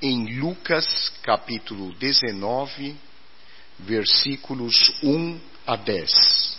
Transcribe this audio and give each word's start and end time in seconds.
em 0.00 0.38
Lucas 0.38 1.12
capítulo 1.22 1.92
19, 1.94 2.94
versículos 3.80 4.92
1 5.02 5.40
a 5.66 5.74
10. 5.74 6.58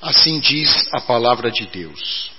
Assim 0.00 0.40
diz 0.40 0.88
a 0.94 1.02
palavra 1.02 1.50
de 1.50 1.66
Deus. 1.66 2.30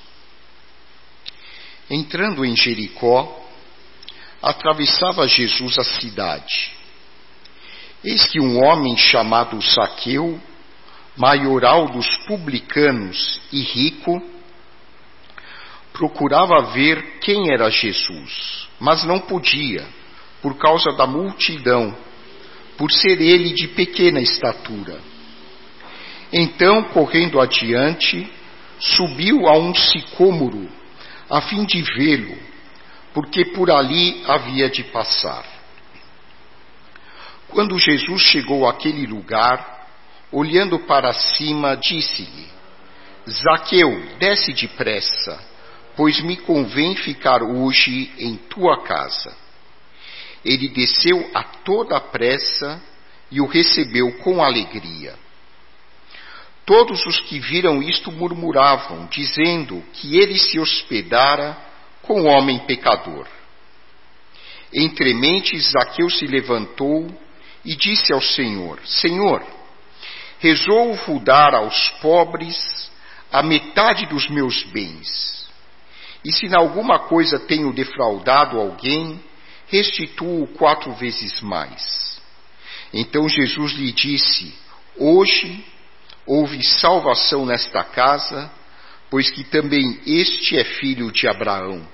Entrando 1.88 2.43
em 2.43 2.55
Jericó, 2.55 3.48
atravessava 4.41 5.27
Jesus 5.27 5.77
a 5.77 5.84
cidade. 5.84 6.71
Eis 8.04 8.25
que 8.25 8.39
um 8.39 8.64
homem 8.64 8.98
chamado 8.98 9.61
Saqueu 9.61 10.41
maioral 11.20 11.89
dos 11.89 12.07
publicanos 12.20 13.41
e 13.51 13.61
rico, 13.61 14.23
procurava 15.92 16.71
ver 16.71 17.19
quem 17.19 17.51
era 17.51 17.69
Jesus, 17.69 18.69
mas 18.79 19.04
não 19.04 19.19
podia, 19.19 19.86
por 20.42 20.57
causa 20.57 20.93
da 20.93 21.05
multidão, 21.05 21.93
por 22.78 22.89
ser 22.89 23.19
ele 23.19 23.51
de 23.51 23.68
pequena 23.68 24.21
estatura. 24.21 24.97
Então, 26.32 26.83
correndo 26.83 27.42
adiante, 27.42 28.31
subiu 28.79 29.45
a 29.45 29.57
um 29.57 29.75
sicômoro, 29.75 30.70
a 31.29 31.42
fim 31.42 31.65
de 31.65 31.81
vê-lo, 31.81 32.38
porque 33.14 33.44
por 33.44 33.70
ali 33.70 34.23
havia 34.25 34.70
de 34.70 34.86
passar. 34.86 35.44
Quando 37.50 37.78
Jesus 37.78 38.22
chegou 38.22 38.66
àquele 38.66 39.06
lugar, 39.06 39.78
olhando 40.31 40.80
para 40.80 41.14
cima, 41.14 41.75
disse-lhe: 41.75 42.47
Zaqueu, 43.30 44.02
desce 44.20 44.53
depressa, 44.53 45.39
pois 45.95 46.22
me 46.22 46.38
convém 46.38 46.95
ficar 46.95 47.44
hoje 47.44 48.12
em 48.17 48.36
tua 48.36 48.84
casa. 48.84 49.36
Ele 50.44 50.70
desceu 50.70 51.30
a 51.34 51.44
toda 51.44 52.00
pressa 52.00 52.81
e 53.30 53.42
o 53.42 53.45
recebeu 53.45 54.12
com 54.20 54.42
alegria. 54.42 55.16
Todos 56.66 57.06
os 57.06 57.20
que 57.22 57.40
viram 57.40 57.81
isto 57.81 58.12
murmuravam, 58.12 59.08
dizendo 59.08 59.84
que 59.94 60.18
ele 60.18 60.38
se 60.38 60.59
hospedara 60.59 61.58
com 62.03 62.22
o 62.22 62.25
homem 62.25 62.59
pecador. 62.59 63.28
Entremente 64.72 65.59
Zaqueu 65.59 66.09
se 66.09 66.28
levantou 66.28 67.09
e 67.66 67.75
disse 67.75 68.14
ao 68.14 68.22
Senhor: 68.22 68.80
Senhor, 68.86 69.44
resolvo 70.40 71.20
dar 71.20 71.54
aos 71.54 71.90
pobres 72.02 72.90
a 73.32 73.44
metade 73.44 74.06
dos 74.08 74.30
meus 74.30 74.64
bens. 74.64 75.48
E 76.23 76.31
se 76.31 76.48
em 76.48 76.56
alguma 76.56 77.00
coisa 77.00 77.40
tenho 77.40 77.73
defraudado 77.73 78.59
alguém, 78.59 79.22
restituo 79.68 80.48
quatro 80.48 80.92
vezes 80.94 81.40
mais. 81.42 82.20
Então 82.94 83.30
Jesus 83.30 83.73
lhe 83.73 83.92
disse: 83.92 84.54
Hoje 84.98 85.64
houve 86.26 86.64
salvação 86.64 87.46
nesta 87.46 87.84
casa, 87.84 88.52
pois 89.09 89.30
que 89.30 89.44
também 89.44 90.00
este 90.06 90.58
é 90.58 90.64
filho 90.64 91.12
de 91.12 91.28
Abraão. 91.28 91.88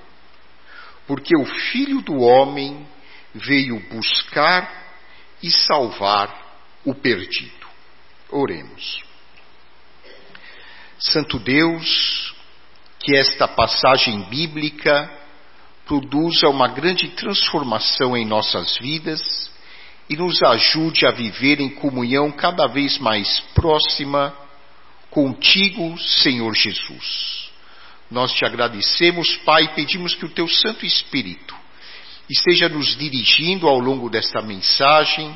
Porque 1.06 1.36
o 1.36 1.44
filho 1.44 2.00
do 2.00 2.18
homem 2.20 2.86
veio 3.34 3.78
buscar 3.90 4.86
e 5.42 5.50
salvar 5.50 6.34
o 6.84 6.94
perdido. 6.94 7.55
Oremos. 8.36 9.02
Santo 10.98 11.38
Deus, 11.38 12.34
que 13.00 13.16
esta 13.16 13.48
passagem 13.48 14.24
bíblica 14.24 15.10
produza 15.86 16.46
uma 16.48 16.68
grande 16.68 17.08
transformação 17.08 18.14
em 18.14 18.26
nossas 18.26 18.76
vidas 18.76 19.50
e 20.10 20.16
nos 20.16 20.42
ajude 20.42 21.06
a 21.06 21.12
viver 21.12 21.60
em 21.60 21.70
comunhão 21.70 22.30
cada 22.30 22.66
vez 22.66 22.98
mais 22.98 23.40
próxima 23.54 24.36
contigo, 25.08 25.98
Senhor 25.98 26.54
Jesus. 26.54 27.50
Nós 28.10 28.32
te 28.32 28.44
agradecemos, 28.44 29.34
Pai, 29.46 29.64
e 29.64 29.68
pedimos 29.68 30.14
que 30.14 30.26
o 30.26 30.30
teu 30.30 30.46
Santo 30.46 30.84
Espírito 30.84 31.54
esteja 32.28 32.68
nos 32.68 32.94
dirigindo 32.96 33.66
ao 33.66 33.78
longo 33.78 34.10
desta 34.10 34.42
mensagem 34.42 35.34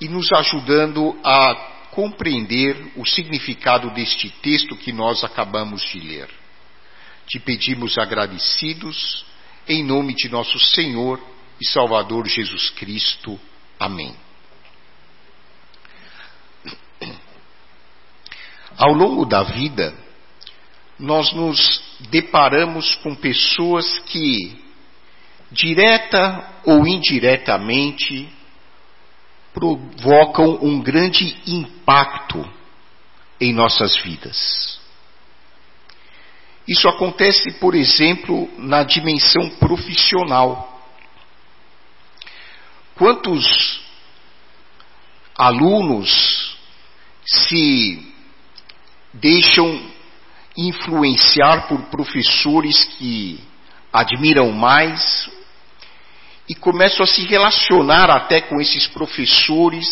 e 0.00 0.08
nos 0.08 0.32
ajudando 0.32 1.18
a 1.24 1.74
compreender 1.94 2.76
o 2.96 3.06
significado 3.06 3.88
deste 3.90 4.28
texto 4.28 4.76
que 4.76 4.92
nós 4.92 5.22
acabamos 5.22 5.80
de 5.82 6.00
ler. 6.00 6.28
Te 7.28 7.38
pedimos 7.38 7.96
agradecidos, 7.96 9.24
em 9.68 9.84
nome 9.84 10.12
de 10.12 10.28
nosso 10.28 10.58
Senhor 10.58 11.20
e 11.60 11.66
Salvador 11.68 12.26
Jesus 12.26 12.70
Cristo. 12.70 13.38
Amém. 13.78 14.14
Ao 18.76 18.92
longo 18.92 19.24
da 19.24 19.44
vida, 19.44 19.96
nós 20.98 21.32
nos 21.32 21.80
deparamos 22.10 22.96
com 22.96 23.14
pessoas 23.14 24.00
que, 24.00 24.60
direta 25.52 26.60
ou 26.64 26.88
indiretamente, 26.88 28.28
provocam 29.54 30.58
um 30.60 30.82
grande 30.82 31.36
impacto 31.46 32.44
em 33.40 33.54
nossas 33.54 33.96
vidas. 34.02 34.80
Isso 36.66 36.88
acontece, 36.88 37.52
por 37.52 37.74
exemplo, 37.74 38.50
na 38.58 38.82
dimensão 38.82 39.48
profissional. 39.50 40.82
Quantos 42.96 43.80
alunos 45.36 46.56
se 47.24 48.12
deixam 49.12 49.80
influenciar 50.56 51.68
por 51.68 51.82
professores 51.86 52.84
que 52.84 53.40
admiram 53.92 54.50
mais 54.52 55.30
e 56.48 56.54
começam 56.54 57.04
a 57.04 57.06
se 57.06 57.22
relacionar 57.24 58.10
até 58.10 58.40
com 58.40 58.60
esses 58.60 58.86
professores, 58.86 59.86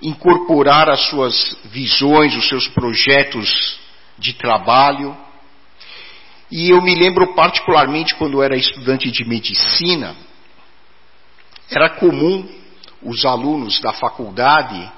incorporar 0.00 0.88
as 0.88 1.08
suas 1.08 1.56
visões, 1.64 2.34
os 2.34 2.48
seus 2.48 2.66
projetos 2.68 3.78
de 4.18 4.32
trabalho. 4.34 5.16
E 6.50 6.70
eu 6.70 6.80
me 6.80 6.94
lembro 6.94 7.34
particularmente 7.34 8.14
quando 8.14 8.42
era 8.42 8.56
estudante 8.56 9.10
de 9.10 9.24
medicina, 9.24 10.16
era 11.70 11.90
comum 11.90 12.48
os 13.02 13.24
alunos 13.24 13.80
da 13.80 13.92
faculdade 13.92 14.90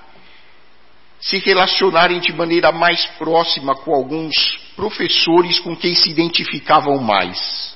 se 1.21 1.38
relacionarem 1.38 2.21
de 2.21 2.33
maneira 2.33 2.71
mais 2.71 3.05
próxima 3.19 3.75
com 3.75 3.93
alguns 3.93 4.34
professores 4.77 5.59
com 5.59 5.75
quem 5.75 5.94
se 5.94 6.09
identificavam 6.11 6.99
mais 6.99 7.68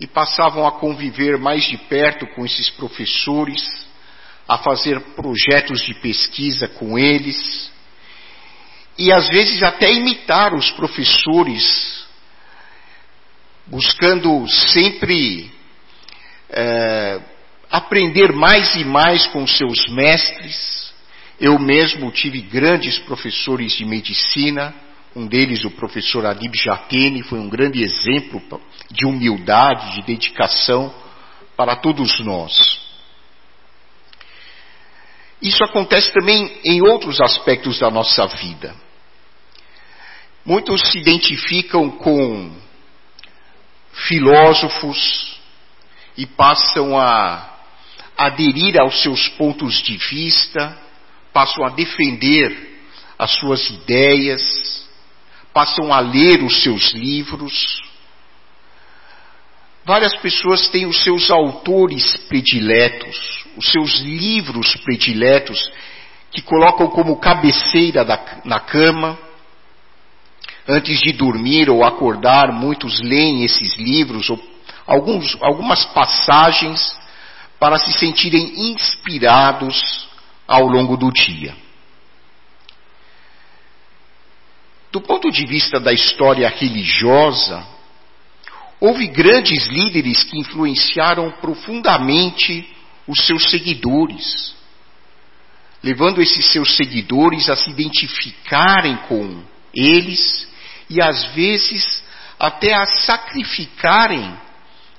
e 0.00 0.06
passavam 0.06 0.66
a 0.66 0.72
conviver 0.72 1.38
mais 1.38 1.64
de 1.64 1.76
perto 1.76 2.26
com 2.34 2.44
esses 2.44 2.70
professores, 2.70 3.62
a 4.46 4.58
fazer 4.58 5.00
projetos 5.14 5.80
de 5.82 5.94
pesquisa 5.94 6.68
com 6.68 6.98
eles, 6.98 7.70
e 8.98 9.12
às 9.12 9.28
vezes 9.28 9.62
até 9.62 9.92
imitar 9.92 10.54
os 10.54 10.70
professores, 10.72 12.06
buscando 13.66 14.48
sempre 14.48 15.50
é, 16.50 17.20
aprender 17.70 18.32
mais 18.32 18.74
e 18.74 18.84
mais 18.84 19.26
com 19.28 19.46
seus 19.46 19.88
mestres. 19.88 20.92
Eu 21.40 21.58
mesmo 21.58 22.10
tive 22.10 22.40
grandes 22.40 22.98
professores 23.00 23.72
de 23.72 23.84
medicina, 23.84 24.74
um 25.14 25.26
deles, 25.26 25.64
o 25.64 25.70
professor 25.70 26.24
Adib 26.26 26.54
Jatene, 26.54 27.22
foi 27.22 27.38
um 27.38 27.48
grande 27.48 27.82
exemplo 27.82 28.40
de 28.90 29.06
humildade, 29.06 29.94
de 29.94 30.02
dedicação 30.02 30.94
para 31.56 31.76
todos 31.76 32.20
nós. 32.20 32.80
Isso 35.40 35.62
acontece 35.64 36.12
também 36.12 36.60
em 36.64 36.82
outros 36.82 37.20
aspectos 37.20 37.78
da 37.78 37.90
nossa 37.90 38.26
vida. 38.26 38.74
Muitos 40.44 40.80
se 40.90 40.98
identificam 40.98 41.90
com 41.90 42.56
filósofos 43.92 45.38
e 46.16 46.26
passam 46.26 46.98
a 46.98 47.56
aderir 48.16 48.80
aos 48.80 49.00
seus 49.02 49.28
pontos 49.28 49.80
de 49.82 49.96
vista, 49.96 50.76
passam 51.32 51.64
a 51.64 51.70
defender 51.70 52.80
as 53.18 53.30
suas 53.32 53.68
ideias, 53.70 54.87
passam 55.58 55.92
a 55.92 55.98
ler 55.98 56.40
os 56.44 56.62
seus 56.62 56.92
livros. 56.92 57.82
Várias 59.84 60.14
pessoas 60.18 60.68
têm 60.68 60.86
os 60.86 61.02
seus 61.02 61.32
autores 61.32 62.16
prediletos, 62.28 63.44
os 63.56 63.68
seus 63.72 63.98
livros 63.98 64.76
prediletos, 64.76 65.58
que 66.30 66.40
colocam 66.42 66.86
como 66.86 67.18
cabeceira 67.18 68.04
da, 68.04 68.40
na 68.44 68.60
cama. 68.60 69.18
Antes 70.68 71.00
de 71.00 71.10
dormir 71.12 71.68
ou 71.68 71.82
acordar, 71.82 72.52
muitos 72.52 73.00
leem 73.00 73.42
esses 73.42 73.76
livros 73.78 74.30
ou 74.30 74.40
alguns, 74.86 75.36
algumas 75.40 75.84
passagens 75.86 76.96
para 77.58 77.78
se 77.78 77.92
sentirem 77.94 78.70
inspirados 78.70 80.08
ao 80.46 80.68
longo 80.68 80.96
do 80.96 81.10
dia. 81.10 81.56
Do 84.90 85.00
ponto 85.00 85.30
de 85.30 85.44
vista 85.44 85.78
da 85.78 85.92
história 85.92 86.48
religiosa, 86.48 87.66
houve 88.80 89.06
grandes 89.08 89.66
líderes 89.66 90.24
que 90.24 90.38
influenciaram 90.38 91.30
profundamente 91.32 92.66
os 93.06 93.26
seus 93.26 93.50
seguidores, 93.50 94.54
levando 95.82 96.22
esses 96.22 96.46
seus 96.46 96.76
seguidores 96.76 97.48
a 97.50 97.56
se 97.56 97.70
identificarem 97.70 98.96
com 99.08 99.42
eles 99.74 100.48
e 100.88 101.02
às 101.02 101.24
vezes 101.34 102.02
até 102.38 102.72
a 102.72 102.86
sacrificarem 102.86 104.34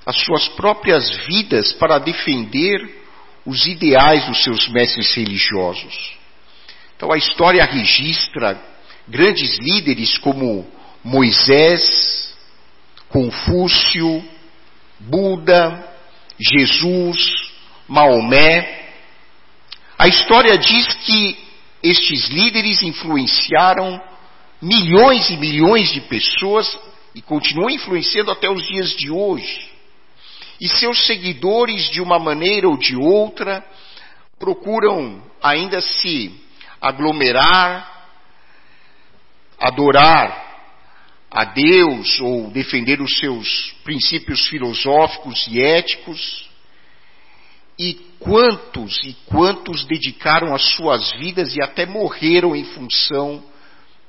as 0.06 0.16
suas 0.20 0.48
próprias 0.48 1.10
vidas 1.26 1.72
para 1.72 1.98
defender 1.98 3.00
os 3.44 3.66
ideais 3.66 4.24
dos 4.26 4.42
seus 4.42 4.68
mestres 4.68 5.12
religiosos. 5.14 6.12
Então 6.96 7.12
a 7.12 7.16
história 7.16 7.64
registra 7.64 8.69
grandes 9.10 9.58
líderes 9.58 10.16
como 10.18 10.66
Moisés, 11.02 12.34
Confúcio, 13.08 14.24
Buda, 15.00 15.94
Jesus, 16.38 17.18
Maomé. 17.88 18.88
A 19.98 20.06
história 20.06 20.56
diz 20.56 20.86
que 20.94 21.36
estes 21.82 22.28
líderes 22.28 22.82
influenciaram 22.82 24.00
milhões 24.62 25.28
e 25.30 25.36
milhões 25.36 25.92
de 25.92 26.02
pessoas 26.02 26.78
e 27.14 27.20
continuam 27.20 27.70
influenciando 27.70 28.30
até 28.30 28.48
os 28.48 28.62
dias 28.68 28.90
de 28.90 29.10
hoje. 29.10 29.70
E 30.60 30.68
seus 30.68 31.06
seguidores, 31.06 31.90
de 31.90 32.00
uma 32.00 32.18
maneira 32.18 32.68
ou 32.68 32.76
de 32.76 32.94
outra, 32.94 33.64
procuram 34.38 35.22
ainda 35.42 35.80
se 35.80 36.32
aglomerar 36.80 37.99
adorar 39.60 40.48
a 41.30 41.44
Deus 41.44 42.18
ou 42.20 42.50
defender 42.50 43.00
os 43.00 43.18
seus 43.18 43.72
princípios 43.84 44.48
filosóficos 44.48 45.46
e 45.48 45.60
éticos. 45.60 46.48
E 47.78 47.94
quantos 48.18 49.02
e 49.04 49.14
quantos 49.26 49.86
dedicaram 49.86 50.54
as 50.54 50.62
suas 50.74 51.12
vidas 51.12 51.54
e 51.56 51.62
até 51.62 51.86
morreram 51.86 52.54
em 52.54 52.64
função 52.64 53.42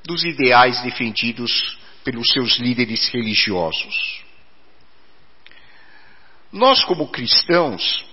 dos 0.04 0.24
ideais 0.24 0.82
defendidos 0.82 1.78
pelos 2.04 2.28
seus 2.32 2.58
líderes 2.58 3.08
religiosos. 3.10 4.24
Nós, 6.52 6.84
como 6.84 7.08
cristãos, 7.08 8.04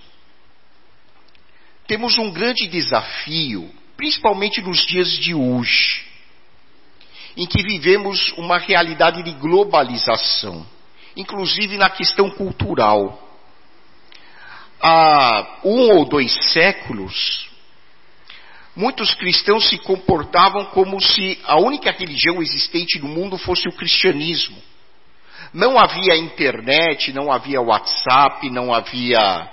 temos 1.87 2.17
um 2.17 2.31
grande 2.31 2.67
desafio, 2.67 3.69
principalmente 3.97 4.61
nos 4.61 4.85
dias 4.85 5.11
de 5.17 5.33
hoje 5.33 6.08
em 7.35 7.45
que 7.45 7.63
vivemos 7.63 8.33
uma 8.37 8.57
realidade 8.57 9.23
de 9.23 9.31
globalização, 9.33 10.65
inclusive 11.15 11.77
na 11.77 11.89
questão 11.89 12.29
cultural. 12.29 13.27
Há 14.81 15.59
um 15.63 15.97
ou 15.97 16.05
dois 16.05 16.31
séculos, 16.51 17.49
muitos 18.75 19.13
cristãos 19.13 19.67
se 19.67 19.77
comportavam 19.79 20.65
como 20.65 21.01
se 21.01 21.39
a 21.45 21.59
única 21.59 21.91
religião 21.91 22.41
existente 22.41 22.99
no 22.99 23.07
mundo 23.07 23.37
fosse 23.37 23.67
o 23.67 23.73
cristianismo. 23.73 24.57
Não 25.53 25.77
havia 25.79 26.15
internet, 26.15 27.11
não 27.11 27.31
havia 27.31 27.61
WhatsApp, 27.61 28.49
não 28.49 28.73
havia 28.73 29.49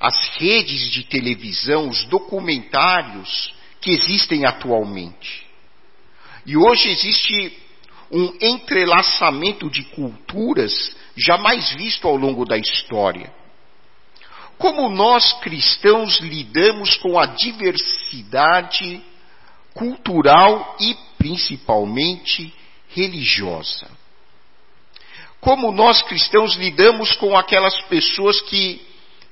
as 0.00 0.28
redes 0.36 0.90
de 0.92 1.02
televisão, 1.04 1.88
os 1.88 2.04
documentários 2.04 3.52
que 3.80 3.90
existem 3.90 4.44
atualmente. 4.44 5.47
E 6.48 6.56
hoje 6.56 6.88
existe 6.88 7.58
um 8.10 8.32
entrelaçamento 8.40 9.68
de 9.68 9.82
culturas 9.82 10.96
jamais 11.14 11.74
visto 11.74 12.08
ao 12.08 12.16
longo 12.16 12.46
da 12.46 12.56
história. 12.56 13.30
Como 14.56 14.88
nós 14.88 15.30
cristãos 15.42 16.18
lidamos 16.20 16.96
com 16.96 17.18
a 17.18 17.26
diversidade 17.26 19.02
cultural 19.74 20.74
e 20.80 20.96
principalmente 21.18 22.50
religiosa? 22.88 23.86
Como 25.42 25.70
nós 25.70 26.00
cristãos 26.00 26.56
lidamos 26.56 27.12
com 27.12 27.36
aquelas 27.36 27.78
pessoas 27.82 28.40
que 28.40 28.80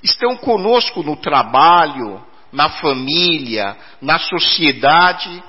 estão 0.03 0.37
conosco 0.37 1.03
no 1.03 1.17
trabalho, 1.17 2.23
na 2.53 2.69
família, 2.69 3.75
na 4.03 4.19
sociedade, 4.19 5.43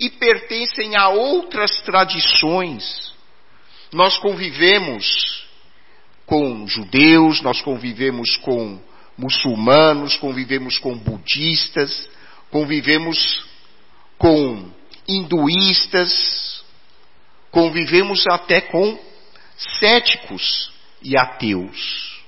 e 0.00 0.08
pertencem 0.08 0.96
a 0.96 1.10
outras 1.10 1.82
tradições. 1.82 3.12
Nós 3.92 4.16
convivemos 4.16 5.46
com 6.24 6.66
judeus, 6.66 7.42
nós 7.42 7.60
convivemos 7.60 8.38
com 8.38 8.80
muçulmanos, 9.18 10.16
convivemos 10.16 10.78
com 10.78 10.96
budistas, 10.96 12.08
convivemos 12.50 13.44
com 14.16 14.70
hinduístas, 15.06 16.64
convivemos 17.50 18.24
até 18.28 18.62
com 18.62 18.98
céticos 19.80 20.72
e 21.02 21.16
ateus. 21.16 22.22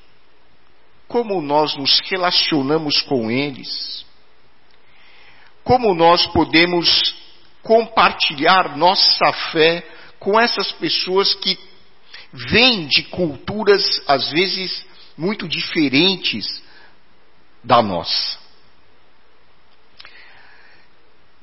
Como 1.08 1.40
nós 1.40 1.76
nos 1.76 2.00
relacionamos 2.00 3.00
com 3.02 3.30
eles? 3.30 4.04
Como 5.62 5.94
nós 5.94 6.26
podemos 6.26 7.21
compartilhar 7.62 8.76
nossa 8.76 9.32
fé 9.52 9.86
com 10.18 10.38
essas 10.38 10.72
pessoas 10.72 11.34
que 11.34 11.58
vêm 12.32 12.86
de 12.86 13.04
culturas, 13.04 14.02
às 14.06 14.30
vezes, 14.30 14.84
muito 15.16 15.46
diferentes 15.46 16.62
da 17.62 17.82
nossa. 17.82 18.40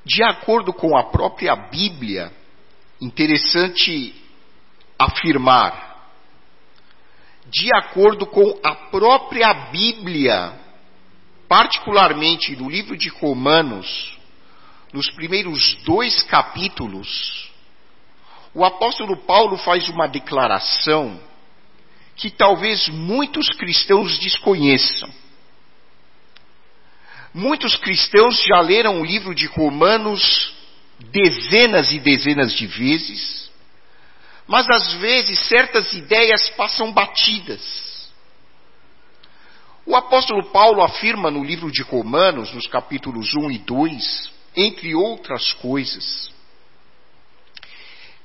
De 0.04 0.24
acordo 0.24 0.74
com 0.74 0.98
a 0.98 1.04
própria 1.04 1.56
Bíblia, 1.56 2.32
interessante 3.00 4.16
afirmar, 4.98 5.90
de 7.46 7.74
acordo 7.76 8.26
com 8.26 8.60
a 8.64 8.76
própria 8.76 9.54
Bíblia, 9.72 10.54
particularmente 11.48 12.56
no 12.56 12.70
livro 12.70 12.98
de 12.98 13.10
Romanos, 13.10 14.19
nos 14.92 15.10
primeiros 15.12 15.76
dois 15.84 16.24
capítulos, 16.24 17.52
o 18.54 18.66
apóstolo 18.66 19.18
Paulo 19.18 19.58
faz 19.58 19.88
uma 19.90 20.08
declaração 20.08 21.20
que 22.16 22.30
talvez 22.30 22.90
muitos 22.90 23.50
cristãos 23.50 24.18
desconheçam. 24.20 25.10
Muitos 27.34 27.78
cristãos 27.78 28.44
já 28.44 28.60
leram 28.60 29.02
o 29.02 29.06
livro 29.06 29.36
de 29.36 29.46
Romanos 29.46 30.54
dezenas 31.00 31.92
e 31.92 32.00
dezenas 32.00 32.54
de 32.54 32.68
vezes, 32.68 33.50
mas 34.48 34.68
às 34.70 34.94
vezes 34.94 35.48
certas 35.48 35.94
ideias 35.94 36.50
passam 36.50 36.92
batidas. 36.92 38.10
O 39.86 39.96
apóstolo 39.96 40.52
Paulo 40.52 40.82
afirma 40.82 41.32
no 41.32 41.44
livro 41.44 41.72
de 41.72 41.84
Romanos, 41.84 42.54
nos 42.54 42.68
capítulos 42.68 43.34
1 43.36 43.52
e 43.52 43.58
2, 43.60 44.39
entre 44.56 44.96
outras 44.96 45.54
coisas, 45.54 46.30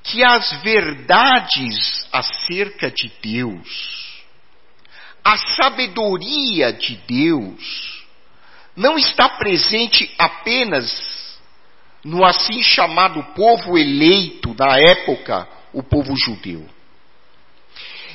que 0.02 0.22
as 0.22 0.62
verdades 0.62 2.06
acerca 2.12 2.90
de 2.90 3.10
Deus, 3.22 4.22
a 5.24 5.36
sabedoria 5.36 6.72
de 6.72 6.96
Deus, 7.06 8.04
não 8.76 8.98
está 8.98 9.28
presente 9.28 10.12
apenas 10.18 11.14
no 12.04 12.24
assim 12.24 12.62
chamado 12.62 13.22
povo 13.34 13.78
eleito 13.78 14.52
da 14.54 14.78
época, 14.78 15.48
o 15.72 15.82
povo 15.82 16.14
judeu. 16.16 16.68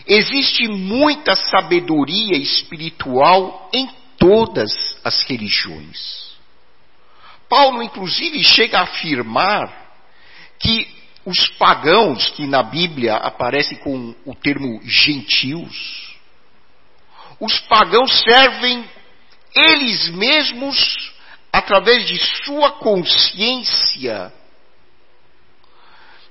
Existe 0.05 0.67
muita 0.67 1.35
sabedoria 1.35 2.37
espiritual 2.37 3.69
em 3.73 3.89
todas 4.17 4.71
as 5.03 5.23
religiões. 5.23 6.28
Paulo, 7.49 7.81
inclusive, 7.81 8.43
chega 8.43 8.79
a 8.79 8.83
afirmar 8.83 9.73
que 10.59 10.87
os 11.25 11.49
pagãos, 11.57 12.29
que 12.29 12.45
na 12.45 12.63
Bíblia 12.63 13.15
aparecem 13.15 13.77
com 13.79 14.15
o 14.25 14.35
termo 14.35 14.79
gentios, 14.83 16.15
os 17.39 17.59
pagãos 17.61 18.21
servem 18.21 18.87
eles 19.55 20.09
mesmos, 20.09 21.11
através 21.51 22.05
de 22.07 22.17
sua 22.43 22.71
consciência, 22.73 24.31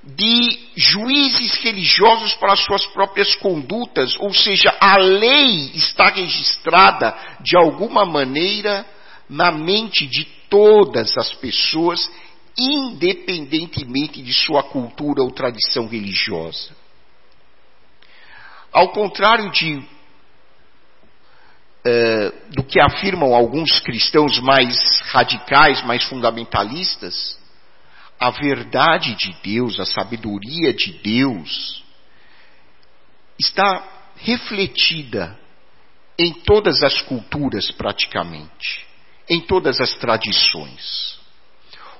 de 0.04 0.58
juízes 0.76 1.56
religiosos 1.56 2.34
para 2.34 2.56
suas 2.56 2.86
próprias 2.86 3.34
condutas, 3.36 4.16
ou 4.20 4.32
seja, 4.32 4.74
a 4.80 4.96
lei 4.96 5.72
está 5.74 6.08
registrada 6.10 7.14
de 7.40 7.56
alguma 7.56 8.06
maneira 8.06 8.86
na 9.28 9.50
mente 9.50 10.06
de 10.06 10.37
todas 10.48 11.16
as 11.16 11.32
pessoas, 11.34 12.10
independentemente 12.58 14.22
de 14.22 14.32
sua 14.32 14.62
cultura 14.62 15.22
ou 15.22 15.30
tradição 15.30 15.86
religiosa. 15.86 16.76
Ao 18.72 18.88
contrário 18.90 19.50
de 19.50 19.76
uh, 21.86 22.32
do 22.50 22.64
que 22.64 22.80
afirmam 22.80 23.34
alguns 23.34 23.78
cristãos 23.80 24.38
mais 24.40 24.76
radicais, 25.10 25.82
mais 25.84 26.04
fundamentalistas, 26.04 27.38
a 28.20 28.30
verdade 28.30 29.14
de 29.14 29.32
Deus, 29.42 29.78
a 29.78 29.86
sabedoria 29.86 30.72
de 30.72 30.92
Deus, 31.02 31.84
está 33.38 33.86
refletida 34.16 35.38
em 36.18 36.32
todas 36.32 36.82
as 36.82 37.00
culturas 37.02 37.70
praticamente, 37.70 38.87
em 39.28 39.40
todas 39.40 39.80
as 39.80 39.94
tradições. 39.94 41.18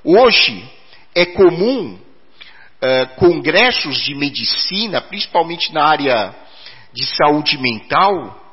Hoje 0.02 0.68
é 1.14 1.26
comum 1.26 1.94
uh, 1.94 3.16
congressos 3.16 3.98
de 4.00 4.14
medicina, 4.14 5.00
principalmente 5.00 5.72
na 5.72 5.84
área 5.84 6.34
de 6.92 7.04
saúde 7.04 7.58
mental, 7.58 8.44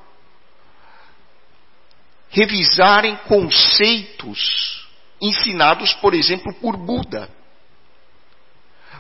revisarem 2.30 3.16
conceitos 3.28 4.86
ensinados, 5.22 5.94
por 5.94 6.14
exemplo, 6.14 6.54
por 6.56 6.76
Buda. 6.76 7.30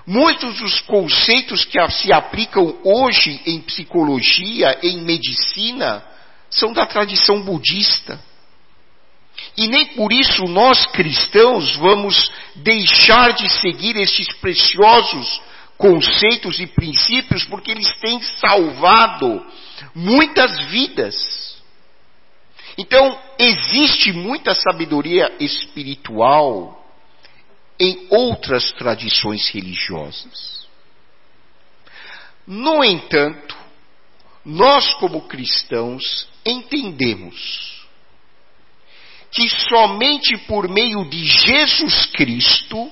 Muitos 0.07 0.59
dos 0.59 0.79
conceitos 0.81 1.65
que 1.65 1.79
se 1.89 2.13
aplicam 2.13 2.77
hoje 2.83 3.41
em 3.45 3.59
psicologia, 3.61 4.79
em 4.83 5.01
medicina, 5.01 6.03
são 6.49 6.71
da 6.71 6.85
tradição 6.85 7.41
budista. 7.41 8.19
E 9.57 9.67
nem 9.67 9.85
por 9.87 10.11
isso 10.11 10.43
nós 10.45 10.85
cristãos 10.87 11.75
vamos 11.77 12.31
deixar 12.55 13.33
de 13.33 13.49
seguir 13.49 13.95
estes 13.95 14.33
preciosos 14.35 15.41
conceitos 15.77 16.59
e 16.59 16.67
princípios, 16.67 17.43
porque 17.45 17.71
eles 17.71 17.93
têm 17.99 18.21
salvado 18.21 19.45
muitas 19.93 20.59
vidas. 20.65 21.55
Então, 22.77 23.17
existe 23.39 24.11
muita 24.11 24.53
sabedoria 24.53 25.33
espiritual 25.39 26.85
em 27.79 28.07
outras 28.09 28.71
tradições 28.73 29.49
religiosas. 29.49 30.65
No 32.45 32.83
entanto, 32.83 33.55
nós, 34.43 34.93
como 34.95 35.27
cristãos, 35.27 36.27
entendemos 36.45 37.74
que 39.35 39.49
somente 39.67 40.37
por 40.47 40.69
meio 40.69 41.03
de 41.09 41.25
Jesus 41.25 42.05
Cristo 42.05 42.89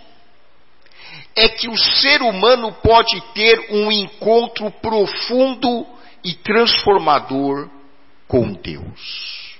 é 1.34 1.48
que 1.48 1.70
o 1.70 1.78
ser 1.78 2.22
humano 2.22 2.74
pode 2.84 3.20
ter 3.34 3.72
um 3.72 3.90
encontro 3.90 4.70
profundo 4.70 5.88
e 6.22 6.34
transformador 6.34 7.70
com 8.28 8.54
Deus. 8.54 9.54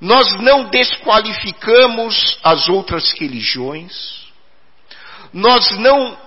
Nós 0.00 0.32
não 0.40 0.68
desqualificamos 0.68 2.38
as 2.42 2.68
outras 2.68 3.12
religiões, 3.12 4.26
nós 5.32 5.70
não 5.78 6.18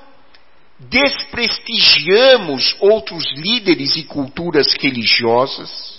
desprestigiamos 0.80 2.76
outros 2.80 3.26
líderes 3.36 3.98
e 3.98 4.04
culturas 4.04 4.68
religiosas, 4.80 5.91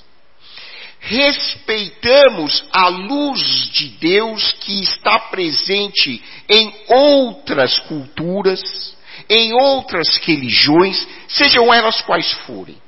respeitamos 1.02 2.64
a 2.72 2.86
luz 2.86 3.40
de 3.72 3.88
Deus 3.88 4.52
que 4.52 4.80
está 4.82 5.18
presente 5.18 6.22
em 6.48 6.72
outras 6.86 7.80
culturas, 7.80 8.96
em 9.28 9.52
outras 9.52 10.16
religiões, 10.18 11.06
sejam 11.26 11.74
elas 11.74 12.00
quais 12.02 12.30
forem. 12.46 12.80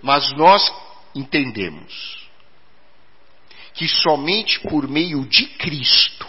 Mas 0.00 0.34
nós 0.34 0.72
entendemos 1.14 2.26
que 3.74 3.86
somente 3.86 4.60
por 4.60 4.88
meio 4.88 5.26
de 5.26 5.44
Cristo 5.44 6.26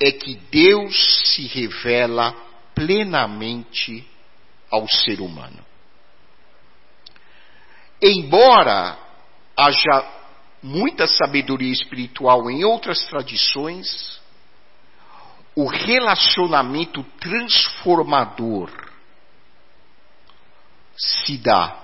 é 0.00 0.10
que 0.10 0.34
Deus 0.50 1.32
se 1.32 1.46
revela 1.46 2.32
plenamente 2.74 4.04
ao 4.68 4.88
ser 4.88 5.20
humano. 5.20 5.71
Embora 8.02 8.98
haja 9.56 10.04
muita 10.60 11.06
sabedoria 11.06 11.70
espiritual 11.70 12.50
em 12.50 12.64
outras 12.64 13.06
tradições, 13.06 14.20
o 15.54 15.68
relacionamento 15.68 17.04
transformador 17.20 18.70
se 20.96 21.38
dá 21.38 21.78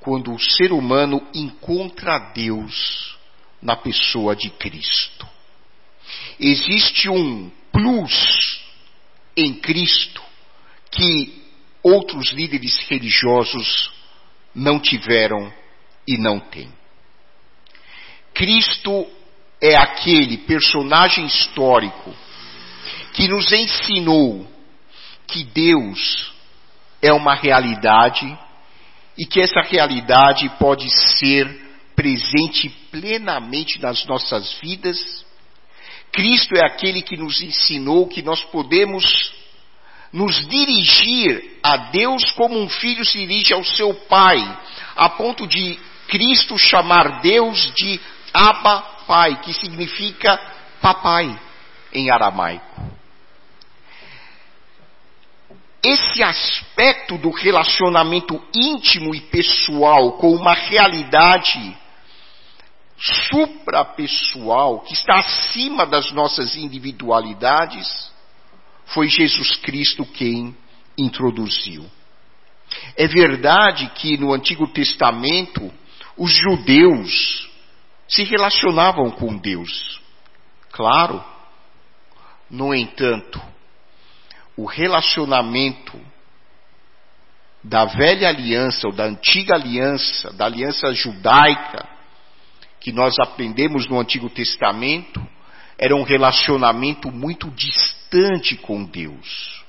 quando 0.00 0.34
o 0.34 0.40
ser 0.40 0.72
humano 0.72 1.24
encontra 1.32 2.18
Deus 2.34 3.16
na 3.60 3.76
pessoa 3.76 4.34
de 4.34 4.50
Cristo. 4.50 5.28
Existe 6.40 7.08
um 7.08 7.48
plus 7.70 8.60
em 9.36 9.54
Cristo 9.54 10.20
que 10.90 11.42
outros 11.82 12.32
líderes 12.32 12.76
religiosos 12.88 13.92
não 14.54 14.78
tiveram 14.78 15.52
e 16.06 16.18
não 16.18 16.38
têm. 16.40 16.72
Cristo 18.34 19.06
é 19.60 19.76
aquele 19.76 20.38
personagem 20.38 21.26
histórico 21.26 22.14
que 23.12 23.28
nos 23.28 23.52
ensinou 23.52 24.46
que 25.26 25.44
Deus 25.44 26.32
é 27.00 27.12
uma 27.12 27.34
realidade 27.34 28.38
e 29.18 29.26
que 29.26 29.40
essa 29.40 29.60
realidade 29.60 30.48
pode 30.58 30.88
ser 31.18 31.46
presente 31.94 32.68
plenamente 32.90 33.80
nas 33.80 34.04
nossas 34.06 34.54
vidas. 34.54 35.24
Cristo 36.10 36.54
é 36.56 36.64
aquele 36.66 37.02
que 37.02 37.16
nos 37.16 37.40
ensinou 37.40 38.08
que 38.08 38.22
nós 38.22 38.42
podemos 38.44 39.32
nos 40.12 40.46
dirigir 40.46 41.58
a 41.62 41.76
Deus 41.90 42.30
como 42.32 42.60
um 42.60 42.68
filho 42.68 43.04
se 43.04 43.18
dirige 43.18 43.54
ao 43.54 43.64
seu 43.64 43.94
pai, 43.94 44.38
a 44.94 45.08
ponto 45.08 45.46
de 45.46 45.78
Cristo 46.08 46.58
chamar 46.58 47.20
Deus 47.22 47.72
de 47.74 47.98
Abba 48.34 48.80
Pai, 49.06 49.40
que 49.40 49.54
significa 49.54 50.38
papai 50.80 51.38
em 51.92 52.10
aramaico. 52.10 52.92
Esse 55.82 56.22
aspecto 56.22 57.18
do 57.18 57.30
relacionamento 57.30 58.40
íntimo 58.54 59.14
e 59.14 59.20
pessoal 59.20 60.12
com 60.12 60.32
uma 60.32 60.54
realidade 60.54 61.76
suprapessoal 62.98 64.80
que 64.80 64.92
está 64.92 65.16
acima 65.16 65.84
das 65.84 66.12
nossas 66.12 66.54
individualidades, 66.54 68.11
foi 68.92 69.08
Jesus 69.08 69.56
Cristo 69.56 70.04
quem 70.04 70.56
introduziu. 70.96 71.84
É 72.96 73.06
verdade 73.06 73.90
que 73.94 74.16
no 74.16 74.32
Antigo 74.32 74.66
Testamento 74.68 75.72
os 76.16 76.32
judeus 76.32 77.50
se 78.08 78.24
relacionavam 78.24 79.10
com 79.10 79.36
Deus. 79.36 80.00
Claro. 80.70 81.22
No 82.50 82.74
entanto, 82.74 83.40
o 84.56 84.66
relacionamento 84.66 85.98
da 87.64 87.84
velha 87.86 88.28
aliança 88.28 88.86
ou 88.86 88.92
da 88.92 89.04
antiga 89.04 89.54
aliança, 89.54 90.32
da 90.32 90.44
aliança 90.46 90.92
judaica, 90.92 91.88
que 92.80 92.92
nós 92.92 93.14
aprendemos 93.18 93.88
no 93.88 93.98
Antigo 93.98 94.28
Testamento, 94.28 95.24
era 95.78 95.94
um 95.94 96.02
relacionamento 96.02 97.10
muito 97.10 97.50
distante 97.50 97.91
com 98.62 98.84
Deus. 98.84 99.62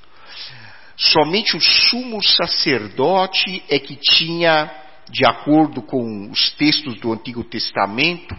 Somente 0.96 1.56
o 1.58 1.62
sumo 1.62 2.22
sacerdote 2.22 3.64
é 3.70 3.80
que 3.80 3.96
tinha, 3.96 4.72
de 5.10 5.26
acordo 5.26 5.82
com 5.82 6.30
os 6.30 6.52
textos 6.52 7.00
do 7.00 7.12
Antigo 7.12 7.44
Testamento, 7.44 8.36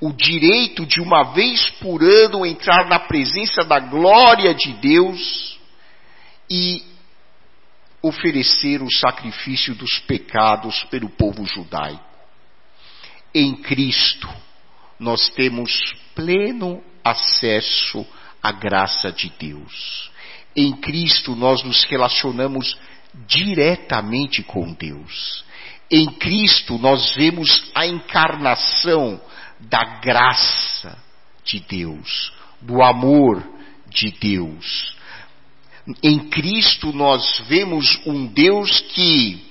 o 0.00 0.12
direito 0.12 0.86
de 0.86 1.00
uma 1.00 1.32
vez 1.32 1.68
por 1.80 2.02
ano 2.02 2.46
entrar 2.46 2.88
na 2.88 3.00
presença 3.00 3.64
da 3.64 3.80
glória 3.80 4.54
de 4.54 4.72
Deus 4.74 5.58
e 6.48 6.84
oferecer 8.00 8.80
o 8.80 8.90
sacrifício 8.90 9.74
dos 9.74 9.98
pecados 10.00 10.84
pelo 10.84 11.08
povo 11.08 11.44
judaico. 11.44 12.04
Em 13.34 13.56
Cristo, 13.56 14.28
nós 15.00 15.28
temos 15.30 15.96
pleno 16.14 16.82
acesso 17.04 18.06
à 18.42 18.52
graça 18.52 19.12
de 19.12 19.32
Deus. 19.38 20.10
em 20.56 20.72
Cristo 20.72 21.36
nós 21.36 21.62
nos 21.62 21.84
relacionamos 21.84 22.76
diretamente 23.26 24.42
com 24.42 24.72
Deus. 24.72 25.44
Em 25.90 26.06
Cristo 26.06 26.78
nós 26.78 27.14
vemos 27.14 27.70
a 27.74 27.86
encarnação 27.86 29.20
da 29.60 29.84
graça 30.00 30.98
de 31.44 31.60
Deus, 31.60 32.32
do 32.60 32.82
amor 32.82 33.42
de 33.88 34.10
Deus. 34.10 34.96
Em 36.02 36.18
Cristo 36.28 36.92
nós 36.92 37.40
vemos 37.48 37.98
um 38.04 38.26
Deus 38.26 38.80
que 38.80 39.46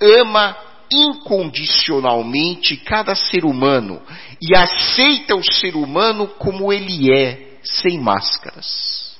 ama 0.00 0.56
incondicionalmente 0.90 2.76
cada 2.76 3.14
ser 3.14 3.44
humano 3.44 4.02
e 4.40 4.54
aceita 4.56 5.34
o 5.36 5.42
ser 5.42 5.76
humano 5.76 6.28
como 6.38 6.72
ele 6.72 7.12
é, 7.12 7.45
sem 7.66 7.98
máscaras. 7.98 9.16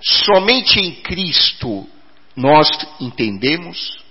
Somente 0.00 0.78
em 0.78 1.02
Cristo 1.02 1.88
nós 2.34 2.68
entendemos 3.00 4.02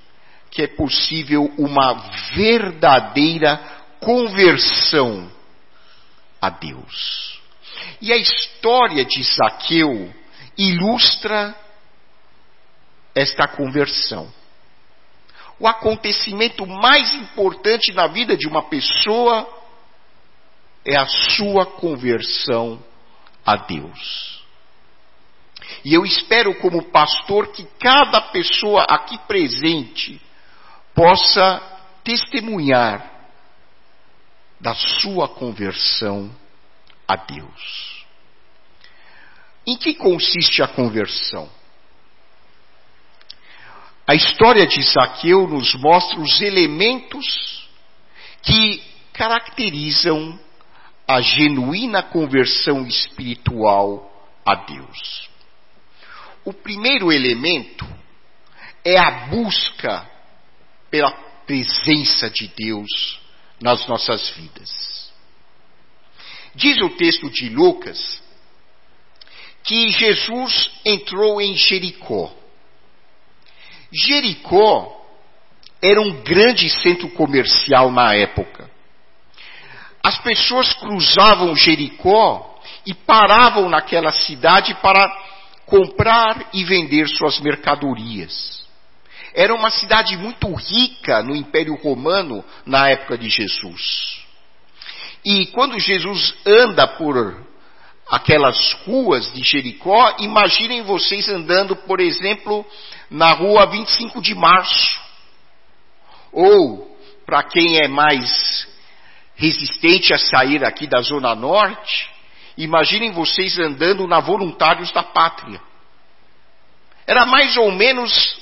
que 0.51 0.61
é 0.61 0.67
possível 0.67 1.51
uma 1.57 1.93
verdadeira 2.35 3.57
conversão 3.99 5.31
a 6.41 6.49
Deus. 6.49 7.39
E 8.01 8.11
a 8.11 8.17
história 8.17 9.05
de 9.05 9.23
Zaqueu 9.23 10.13
ilustra 10.57 11.55
esta 13.15 13.47
conversão 13.47 14.31
o 15.59 15.67
acontecimento 15.67 16.65
mais 16.65 17.13
importante 17.13 17.91
na 17.91 18.07
vida 18.07 18.37
de 18.37 18.47
uma 18.47 18.63
pessoa 18.63 19.47
é 20.85 20.97
a 20.97 21.07
sua 21.07 21.65
conversão 21.65 22.81
a 23.45 23.55
Deus. 23.55 24.43
E 25.83 25.93
eu 25.93 26.05
espero, 26.05 26.55
como 26.55 26.89
pastor, 26.91 27.51
que 27.51 27.63
cada 27.79 28.21
pessoa 28.21 28.83
aqui 28.83 29.17
presente 29.27 30.19
possa 30.93 31.61
testemunhar 32.03 33.09
da 34.59 34.73
sua 34.73 35.27
conversão 35.27 36.35
a 37.07 37.15
Deus. 37.15 38.05
Em 39.65 39.77
que 39.77 39.93
consiste 39.93 40.61
a 40.61 40.67
conversão? 40.67 41.49
A 44.07 44.15
história 44.15 44.65
de 44.65 44.81
Zaqueu 44.81 45.47
nos 45.47 45.75
mostra 45.75 46.19
os 46.19 46.41
elementos 46.41 47.69
que 48.41 48.83
caracterizam 49.13 50.39
a 51.09 51.21
genuína 51.21 52.03
conversão 52.03 52.85
espiritual 52.85 54.29
a 54.45 54.53
Deus. 54.53 55.27
O 56.45 56.53
primeiro 56.53 57.11
elemento 57.11 57.83
é 58.85 58.95
a 58.95 59.25
busca 59.25 60.07
pela 60.91 61.09
presença 61.47 62.29
de 62.29 62.47
Deus 62.55 63.19
nas 63.59 63.87
nossas 63.87 64.29
vidas. 64.35 65.11
Diz 66.53 66.79
o 66.79 66.91
texto 66.91 67.27
de 67.31 67.49
Lucas 67.49 68.21
que 69.63 69.89
Jesus 69.89 70.69
entrou 70.85 71.41
em 71.41 71.55
Jericó. 71.55 72.31
Jericó 73.91 74.95
era 75.81 75.99
um 75.99 76.21
grande 76.21 76.69
centro 76.69 77.09
comercial 77.09 77.91
na 77.91 78.13
época. 78.13 78.69
As 80.03 80.17
pessoas 80.19 80.73
cruzavam 80.73 81.55
Jericó 81.55 82.59
e 82.85 82.93
paravam 82.93 83.69
naquela 83.69 84.11
cidade 84.11 84.73
para 84.75 85.05
comprar 85.65 86.49
e 86.53 86.63
vender 86.63 87.07
suas 87.07 87.39
mercadorias. 87.39 88.67
Era 89.33 89.53
uma 89.53 89.69
cidade 89.69 90.17
muito 90.17 90.51
rica 90.53 91.21
no 91.21 91.35
Império 91.35 91.75
Romano 91.75 92.43
na 92.65 92.89
época 92.89 93.17
de 93.17 93.29
Jesus. 93.29 94.19
E 95.23 95.47
quando 95.47 95.79
Jesus 95.79 96.33
anda 96.45 96.87
por 96.87 97.45
aquelas 98.09 98.73
ruas 98.85 99.31
de 99.33 99.43
Jericó, 99.43 100.15
imaginem 100.19 100.81
vocês 100.81 101.29
andando, 101.29 101.75
por 101.75 101.99
exemplo, 101.99 102.65
na 103.09 103.33
rua 103.33 103.67
25 103.67 104.21
de 104.21 104.33
março. 104.33 104.99
Ou, 106.31 106.97
para 107.25 107.43
quem 107.43 107.77
é 107.77 107.87
mais 107.87 108.67
resistente 109.39 110.13
a 110.13 110.17
sair 110.17 110.65
aqui 110.65 110.85
da 110.85 111.01
Zona 111.01 111.33
Norte, 111.33 112.11
imaginem 112.57 113.11
vocês 113.11 113.57
andando 113.57 114.05
na 114.05 114.19
Voluntários 114.19 114.91
da 114.91 115.01
Pátria. 115.01 115.61
Era 117.07 117.25
mais 117.25 117.55
ou 117.55 117.71
menos 117.71 118.37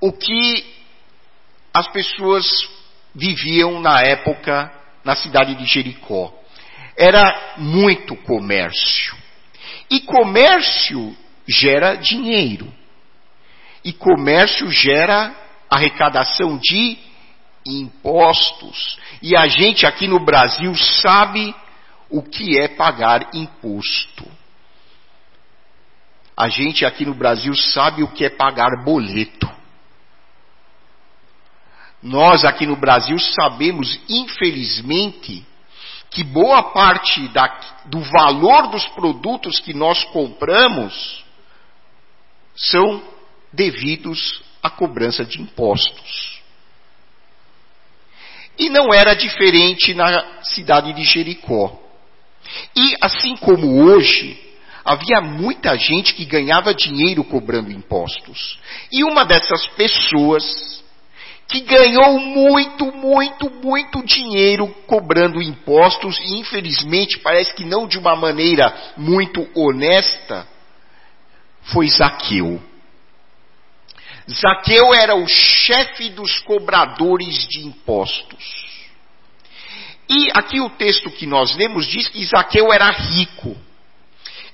o 0.00 0.12
que 0.12 0.64
as 1.74 1.88
pessoas 1.88 2.68
viviam 3.12 3.80
na 3.80 4.00
época 4.00 4.72
na 5.04 5.16
cidade 5.16 5.56
de 5.56 5.66
Jericó. 5.66 6.32
Era 6.96 7.56
muito 7.58 8.14
comércio. 8.16 9.16
E 9.90 10.00
comércio 10.00 11.16
gera 11.48 11.96
dinheiro. 11.96 12.72
E 13.84 13.92
comércio 13.92 14.70
gera 14.70 15.34
arrecadação 15.68 16.58
de 16.58 16.96
impostos. 17.66 18.98
E 19.20 19.36
a 19.36 19.46
gente 19.46 19.86
aqui 19.86 20.06
no 20.06 20.20
Brasil 20.20 20.74
sabe 20.74 21.54
o 22.08 22.22
que 22.22 22.58
é 22.58 22.68
pagar 22.68 23.34
imposto. 23.34 24.26
A 26.36 26.48
gente 26.48 26.84
aqui 26.84 27.04
no 27.04 27.14
Brasil 27.14 27.54
sabe 27.54 28.02
o 28.02 28.08
que 28.08 28.24
é 28.24 28.30
pagar 28.30 28.84
boleto. 28.84 29.48
Nós 32.00 32.44
aqui 32.44 32.64
no 32.64 32.76
Brasil 32.76 33.18
sabemos, 33.18 33.98
infelizmente, 34.08 35.44
que 36.10 36.22
boa 36.22 36.62
parte 36.62 37.26
da, 37.28 37.46
do 37.86 38.00
valor 38.00 38.68
dos 38.68 38.86
produtos 38.88 39.58
que 39.58 39.74
nós 39.74 40.04
compramos 40.04 41.24
são 42.54 43.02
devidos 43.52 44.42
à 44.62 44.70
cobrança 44.70 45.24
de 45.24 45.42
impostos. 45.42 46.37
E 48.58 48.68
não 48.68 48.92
era 48.92 49.14
diferente 49.14 49.94
na 49.94 50.42
cidade 50.42 50.92
de 50.92 51.04
Jericó. 51.04 51.78
E 52.76 52.94
assim 53.00 53.36
como 53.36 53.82
hoje, 53.84 54.38
havia 54.84 55.20
muita 55.20 55.76
gente 55.76 56.14
que 56.14 56.24
ganhava 56.24 56.74
dinheiro 56.74 57.22
cobrando 57.22 57.70
impostos. 57.70 58.58
E 58.90 59.04
uma 59.04 59.24
dessas 59.24 59.66
pessoas 59.68 60.82
que 61.48 61.60
ganhou 61.60 62.18
muito, 62.20 62.92
muito, 62.92 63.50
muito 63.50 64.04
dinheiro 64.04 64.68
cobrando 64.86 65.40
impostos 65.40 66.18
e 66.20 66.38
infelizmente 66.38 67.18
parece 67.18 67.54
que 67.54 67.64
não 67.64 67.86
de 67.88 67.98
uma 67.98 68.14
maneira 68.14 68.92
muito 68.96 69.48
honesta, 69.54 70.46
foi 71.62 71.88
Zaqueu. 71.88 72.60
Zaqueu 74.30 74.92
era 74.94 75.14
o 75.14 75.26
chefe 75.26 76.10
dos 76.10 76.38
cobradores 76.40 77.48
de 77.48 77.66
impostos. 77.66 78.68
E 80.08 80.28
aqui 80.34 80.60
o 80.60 80.68
texto 80.70 81.10
que 81.10 81.26
nós 81.26 81.56
lemos 81.56 81.86
diz 81.86 82.08
que 82.08 82.24
Zaqueu 82.24 82.70
era 82.72 82.90
rico. 82.90 83.56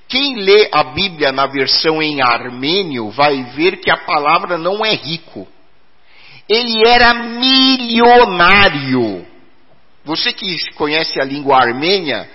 Quem 0.09 0.37
lê 0.37 0.69
a 0.73 0.85
Bíblia 0.85 1.33
na 1.33 1.47
versão 1.47 2.01
em 2.01 2.23
armênio 2.23 3.11
vai 3.11 3.43
ver 3.43 3.79
que 3.79 3.91
a 3.91 3.97
palavra 3.97 4.57
não 4.57 4.85
é 4.85 4.95
rico. 4.95 5.49
Ele 6.49 6.87
era 6.87 7.13
milionário. 7.15 8.07
Você 10.05 10.33
que 10.33 10.73
conhece 10.75 11.21
a 11.21 11.25
língua 11.25 11.57
armênia, 11.57 12.31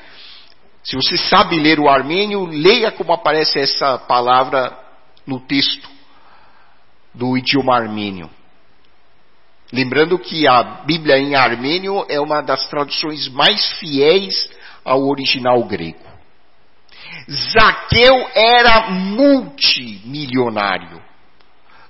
se 0.84 0.96
você 0.96 1.16
sabe 1.16 1.58
ler 1.60 1.80
o 1.80 1.88
armênio, 1.88 2.46
leia 2.48 2.92
como 2.92 3.14
aparece 3.14 3.60
essa 3.60 3.98
palavra 3.98 4.78
no 5.26 5.40
texto 5.40 5.99
do 7.20 7.38
idioma 7.38 7.76
armênio. 7.76 8.28
Lembrando 9.72 10.18
que 10.18 10.48
a 10.48 10.64
Bíblia 10.64 11.20
em 11.20 11.36
armênio 11.36 12.04
é 12.10 12.20
uma 12.20 12.42
das 12.42 12.68
traduções 12.70 13.28
mais 13.28 13.74
fiéis 13.74 14.50
ao 14.84 15.04
original 15.04 15.64
grego. 15.66 16.10
Zaqueu 17.30 18.28
era 18.34 18.90
multimilionário. 18.90 21.00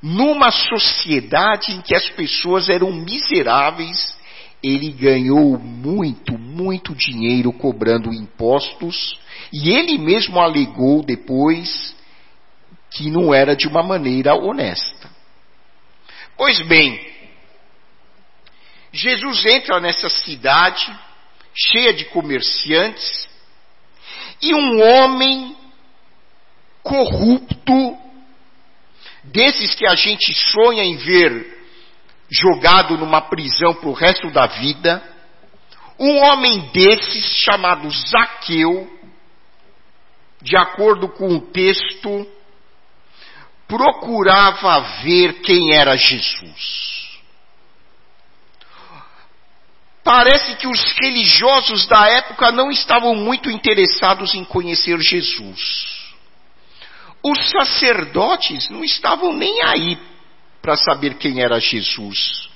Numa 0.02 0.52
sociedade 0.52 1.74
em 1.74 1.82
que 1.82 1.94
as 1.94 2.10
pessoas 2.10 2.70
eram 2.70 2.92
miseráveis, 2.92 4.18
ele 4.64 4.92
ganhou 4.92 5.60
muito, 5.60 6.38
muito 6.38 6.96
dinheiro 6.96 7.52
cobrando 7.54 8.14
impostos, 8.14 9.20
e 9.54 9.70
ele 9.70 9.98
mesmo 9.98 10.38
alegou 10.40 11.02
depois 11.04 11.96
que 12.92 13.10
não 13.10 13.34
era 13.34 13.56
de 13.56 13.68
uma 13.68 13.82
maneira 13.84 14.36
honesta. 14.36 15.19
Pois 16.40 16.58
bem, 16.62 17.06
Jesus 18.94 19.46
entra 19.46 19.82
nessa 19.82 20.08
cidade 20.08 20.90
cheia 21.54 21.94
de 21.94 22.06
comerciantes 22.06 23.28
e 24.42 24.56
um 24.56 24.82
homem 24.82 25.54
corrupto, 26.82 27.98
desses 29.22 29.76
que 29.76 29.86
a 29.86 29.96
gente 29.96 30.34
sonha 30.34 30.82
em 30.82 30.96
ver 30.96 31.62
jogado 32.30 32.98
numa 32.98 33.20
prisão 33.20 33.76
para 33.76 33.90
o 33.90 33.94
resto 33.94 34.32
da 34.32 34.48
vida, 34.48 35.04
um 36.00 36.20
homem 36.24 36.72
desses, 36.72 37.36
chamado 37.36 37.92
Zaqueu, 37.92 38.90
de 40.42 40.56
acordo 40.56 41.10
com 41.10 41.36
o 41.36 41.42
texto, 41.52 42.26
procurava 43.70 44.80
ver 45.04 45.42
quem 45.42 45.74
era 45.74 45.96
Jesus. 45.96 47.08
Parece 50.04 50.58
que 50.58 50.68
os 50.68 50.84
religiosos 51.02 51.86
da 51.86 52.10
época 52.10 52.52
não 52.52 52.70
estavam 52.70 53.16
muito 53.16 53.50
interessados 53.50 54.34
em 54.34 54.44
conhecer 54.44 55.00
Jesus. 55.00 56.10
Os 57.24 57.50
sacerdotes 57.50 58.70
não 58.70 58.84
estavam 58.84 59.32
nem 59.32 59.64
aí 59.64 59.98
para 60.62 60.76
saber 60.76 61.16
quem 61.18 61.42
era 61.42 61.60
Jesus 61.60 62.50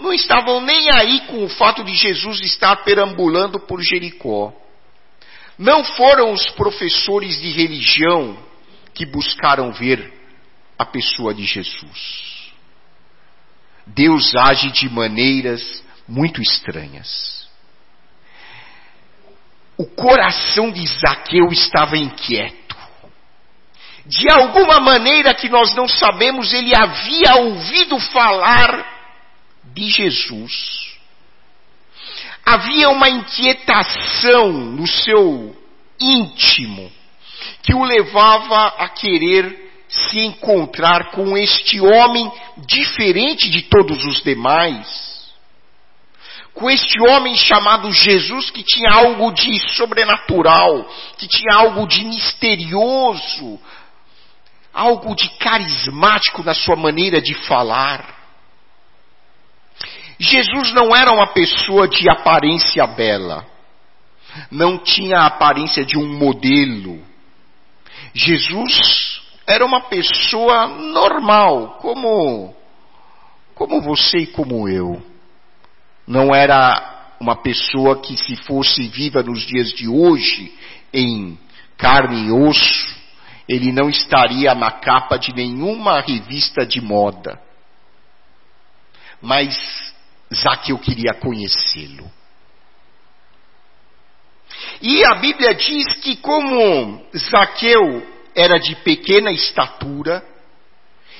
não 0.00 0.12
estavam 0.12 0.60
nem 0.60 0.88
aí 0.94 1.20
com 1.26 1.44
o 1.44 1.48
fato 1.48 1.82
de 1.84 1.94
Jesus 1.94 2.40
estar 2.40 2.76
perambulando 2.84 3.58
por 3.60 3.82
Jericó. 3.82 4.52
Não 5.58 5.82
foram 5.82 6.32
os 6.32 6.46
professores 6.52 7.40
de 7.40 7.50
religião 7.50 8.38
que 8.94 9.04
buscaram 9.04 9.72
ver 9.72 10.17
a 10.78 10.86
pessoa 10.86 11.34
de 11.34 11.44
Jesus. 11.44 12.52
Deus 13.86 14.34
age 14.36 14.70
de 14.70 14.88
maneiras 14.88 15.82
muito 16.06 16.40
estranhas. 16.40 17.48
O 19.76 19.86
coração 19.86 20.70
de 20.70 20.86
Zaqueu 20.86 21.48
estava 21.50 21.96
inquieto. 21.96 22.76
De 24.06 24.26
alguma 24.30 24.80
maneira 24.80 25.34
que 25.34 25.48
nós 25.48 25.74
não 25.74 25.86
sabemos, 25.86 26.52
ele 26.52 26.72
havia 26.74 27.34
ouvido 27.36 27.98
falar 28.00 28.86
de 29.64 29.90
Jesus. 29.90 30.96
Havia 32.44 32.88
uma 32.88 33.08
inquietação 33.10 34.50
no 34.50 34.86
seu 34.86 35.54
íntimo 36.00 36.90
que 37.62 37.74
o 37.74 37.84
levava 37.84 38.68
a 38.78 38.88
querer 38.88 39.67
se 39.88 40.18
encontrar 40.20 41.10
com 41.12 41.36
este 41.36 41.80
homem 41.80 42.30
diferente 42.58 43.48
de 43.48 43.62
todos 43.62 44.04
os 44.04 44.22
demais. 44.22 45.08
Com 46.52 46.68
este 46.68 47.00
homem 47.08 47.36
chamado 47.36 47.90
Jesus, 47.92 48.50
que 48.50 48.62
tinha 48.62 48.90
algo 48.90 49.32
de 49.32 49.58
sobrenatural, 49.74 50.86
que 51.16 51.26
tinha 51.28 51.54
algo 51.54 51.86
de 51.86 52.04
misterioso, 52.04 53.58
algo 54.74 55.14
de 55.14 55.28
carismático 55.38 56.42
na 56.42 56.54
sua 56.54 56.76
maneira 56.76 57.20
de 57.22 57.34
falar. 57.34 58.16
Jesus 60.18 60.72
não 60.72 60.94
era 60.94 61.12
uma 61.12 61.28
pessoa 61.28 61.86
de 61.86 62.10
aparência 62.10 62.86
bela. 62.86 63.46
Não 64.50 64.78
tinha 64.78 65.20
a 65.20 65.26
aparência 65.26 65.84
de 65.84 65.96
um 65.96 66.18
modelo. 66.18 67.00
Jesus 68.12 69.22
era 69.48 69.64
uma 69.64 69.80
pessoa 69.80 70.68
normal, 70.68 71.78
como 71.80 72.54
como 73.54 73.80
você 73.80 74.18
e 74.18 74.26
como 74.26 74.68
eu. 74.68 75.02
Não 76.06 76.32
era 76.34 77.16
uma 77.18 77.34
pessoa 77.34 78.00
que 78.00 78.16
se 78.16 78.36
fosse 78.36 78.86
viva 78.86 79.22
nos 79.22 79.44
dias 79.44 79.72
de 79.72 79.88
hoje 79.88 80.52
em 80.92 81.36
carne 81.76 82.28
e 82.28 82.30
osso, 82.30 82.96
ele 83.48 83.72
não 83.72 83.88
estaria 83.88 84.54
na 84.54 84.70
capa 84.70 85.18
de 85.18 85.34
nenhuma 85.34 86.00
revista 86.00 86.64
de 86.64 86.80
moda. 86.80 87.40
Mas 89.20 89.56
Zaqueu 90.32 90.78
queria 90.78 91.14
conhecê-lo. 91.14 92.08
E 94.80 95.04
a 95.04 95.14
Bíblia 95.16 95.54
diz 95.54 95.94
que, 96.00 96.16
como 96.16 97.02
Zaqueu 97.16 98.17
era 98.34 98.58
de 98.58 98.74
pequena 98.76 99.30
estatura, 99.30 100.24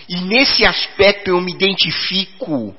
e 0.09 0.21
nesse 0.23 0.65
aspecto 0.65 1.29
eu 1.29 1.41
me 1.41 1.53
identifico 1.53 2.75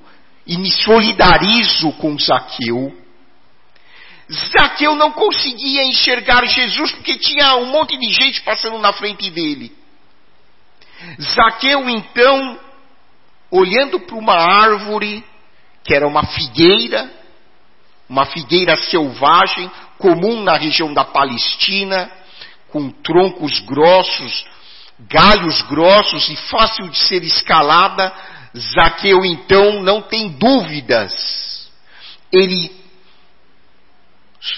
e 0.45 0.57
me 0.57 0.71
solidarizo 0.71 1.91
com 1.93 2.17
Zaqueu, 2.17 2.91
Zaqueu 4.31 4.95
não 4.95 5.11
conseguia 5.11 5.83
enxergar 5.83 6.45
Jesus 6.45 6.91
porque 6.91 7.17
tinha 7.17 7.55
um 7.55 7.65
monte 7.65 7.97
de 7.97 8.11
gente 8.13 8.41
passando 8.41 8.77
na 8.77 8.93
frente 8.93 9.29
dele. 9.31 9.71
Zaqueu 11.19 11.89
então, 11.89 12.59
olhando 13.49 13.99
para 14.01 14.15
uma 14.15 14.35
árvore, 14.35 15.23
que 15.83 15.95
era 15.95 16.07
uma 16.07 16.23
figueira, 16.27 17.11
uma 18.07 18.25
figueira 18.25 18.77
selvagem, 18.77 19.69
comum 19.97 20.43
na 20.43 20.55
região 20.55 20.93
da 20.93 21.03
Palestina, 21.03 22.11
com 22.71 22.89
troncos 22.89 23.59
grossos, 23.59 24.45
galhos 24.99 25.61
grossos 25.63 26.29
e 26.29 26.35
fácil 26.35 26.89
de 26.89 26.97
ser 26.97 27.23
escalada, 27.23 28.13
Zaqueu 28.57 29.23
então 29.25 29.81
não 29.83 30.01
tem 30.01 30.29
dúvidas. 30.29 31.69
Ele 32.31 32.71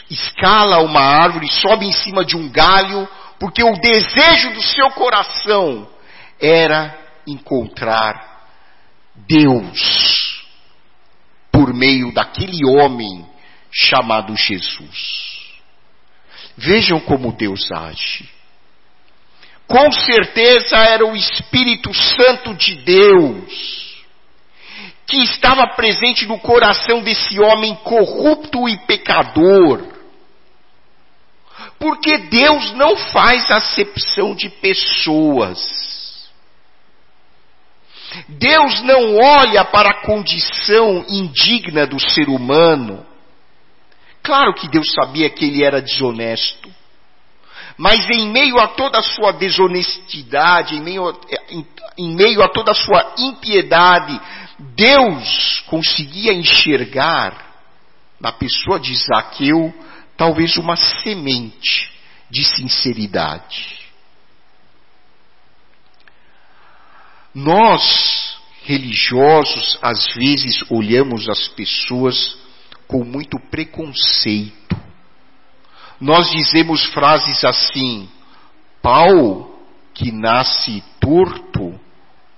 escala 0.10 0.80
uma 0.80 1.02
árvore, 1.02 1.52
sobe 1.52 1.86
em 1.86 1.91
cima 1.91 2.24
de 2.24 2.36
um 2.36 2.50
galho, 2.50 3.08
porque 3.39 3.63
o 3.63 3.74
desejo 3.74 4.54
do 4.54 4.62
seu 4.62 4.91
coração 4.91 5.89
era 6.39 6.97
encontrar 7.28 8.47
Deus 9.28 10.43
por 11.52 11.74
meio 11.74 12.13
daquele 12.13 12.65
homem 12.65 13.26
chamado 13.71 14.36
Jesus. 14.36 15.41
Vejam 16.58 17.00
como 17.00 17.32
Deus 17.32 17.72
age. 17.72 18.30
Com 19.68 19.92
certeza 19.92 20.78
era 20.78 21.06
o 21.06 21.16
Espírito 21.16 21.94
Santo 21.94 22.54
de 22.54 22.76
Deus 22.76 23.82
que 25.12 25.22
estava 25.24 25.68
presente 25.76 26.26
no 26.26 26.40
coração 26.40 27.02
desse 27.02 27.38
homem 27.38 27.76
corrupto 27.84 28.70
e 28.70 28.78
pecador. 28.86 29.86
Porque 31.78 32.18
Deus 32.18 32.72
não 32.74 32.96
faz 32.96 33.52
acepção 33.52 34.34
de 34.34 34.50
pessoas. 34.50 35.60
Deus 38.30 38.82
não 38.84 39.18
olha 39.18 39.66
para 39.66 39.90
a 39.90 40.02
condição 40.06 41.06
indigna 41.10 41.86
do 41.86 42.00
ser 42.00 42.30
humano. 42.30 43.06
Claro 44.24 44.54
que 44.54 44.68
Deus 44.68 44.92
sabia 44.94 45.30
que 45.30 45.46
ele 45.46 45.64
era 45.64 45.82
desonesto. 45.82 46.70
Mas 47.78 48.10
em 48.10 48.30
meio 48.30 48.60
a 48.60 48.68
toda 48.68 49.00
a 49.00 49.04
sua 49.04 49.32
desonestidade, 49.32 50.76
em 50.76 50.82
meio 50.82 51.10
a, 51.10 51.16
em, 51.50 51.66
em 51.98 52.16
meio 52.16 52.44
a 52.44 52.50
toda 52.50 52.72
a 52.72 52.76
sua 52.76 53.16
impiedade, 53.18 54.20
Deus 54.76 55.64
conseguia 55.68 56.34
enxergar 56.34 57.52
na 58.20 58.32
pessoa 58.32 58.80
de 58.80 58.94
Zaqueu 58.96 59.74
talvez 60.16 60.58
uma 60.58 60.76
semente 60.76 61.92
de 62.30 62.44
sinceridade. 62.44 63.82
Nós, 67.34 68.38
religiosos, 68.64 69.80
às 69.82 70.14
vezes 70.14 70.64
olhamos 70.70 71.28
as 71.30 71.48
pessoas 71.48 72.38
com 72.92 73.06
muito 73.06 73.40
preconceito. 73.40 74.76
Nós 76.00 76.30
dizemos 76.30 76.84
frases 76.88 77.46
assim: 77.46 78.10
pau 78.82 79.50
que 79.94 80.12
nasce 80.12 80.84
torto, 81.00 81.80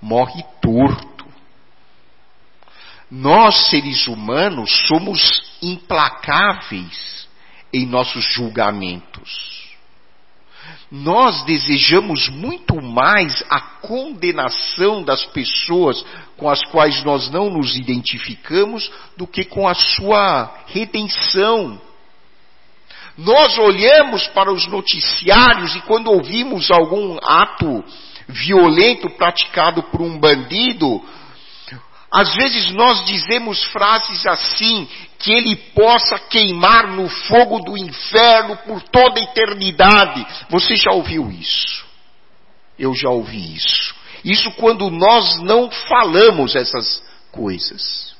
morre 0.00 0.44
torto. 0.62 1.26
Nós, 3.10 3.68
seres 3.68 4.06
humanos, 4.06 4.70
somos 4.86 5.42
implacáveis 5.60 7.28
em 7.72 7.84
nossos 7.84 8.24
julgamentos 8.32 9.53
nós 10.90 11.42
desejamos 11.44 12.28
muito 12.28 12.80
mais 12.80 13.42
a 13.50 13.60
condenação 13.60 15.02
das 15.02 15.24
pessoas 15.26 16.04
com 16.36 16.48
as 16.48 16.62
quais 16.70 17.02
nós 17.02 17.30
não 17.30 17.50
nos 17.50 17.76
identificamos 17.76 18.90
do 19.16 19.26
que 19.26 19.44
com 19.44 19.66
a 19.66 19.74
sua 19.74 20.52
redenção. 20.66 21.80
Nós 23.16 23.56
olhamos 23.58 24.26
para 24.28 24.52
os 24.52 24.66
noticiários 24.66 25.74
e 25.76 25.80
quando 25.82 26.10
ouvimos 26.10 26.70
algum 26.70 27.18
ato 27.22 27.84
violento 28.28 29.08
praticado 29.10 29.82
por 29.84 30.02
um 30.02 30.18
bandido, 30.18 31.00
às 32.14 32.34
vezes 32.34 32.70
nós 32.70 33.04
dizemos 33.04 33.62
frases 33.64 34.26
assim, 34.26 34.88
que 35.18 35.32
ele 35.32 35.56
possa 35.74 36.18
queimar 36.18 36.86
no 36.86 37.08
fogo 37.08 37.60
do 37.60 37.76
inferno 37.76 38.56
por 38.58 38.80
toda 38.82 39.20
a 39.20 39.24
eternidade. 39.24 40.24
Você 40.48 40.76
já 40.76 40.92
ouviu 40.92 41.30
isso? 41.30 41.84
eu 42.78 42.94
já 42.94 43.10
ouvi 43.10 43.54
isso. 43.54 43.94
Isso 44.24 44.50
quando 44.52 44.90
nós 44.90 45.40
não 45.40 45.70
falamos 45.70 46.56
essas 46.56 47.02
coisas. 47.30 48.14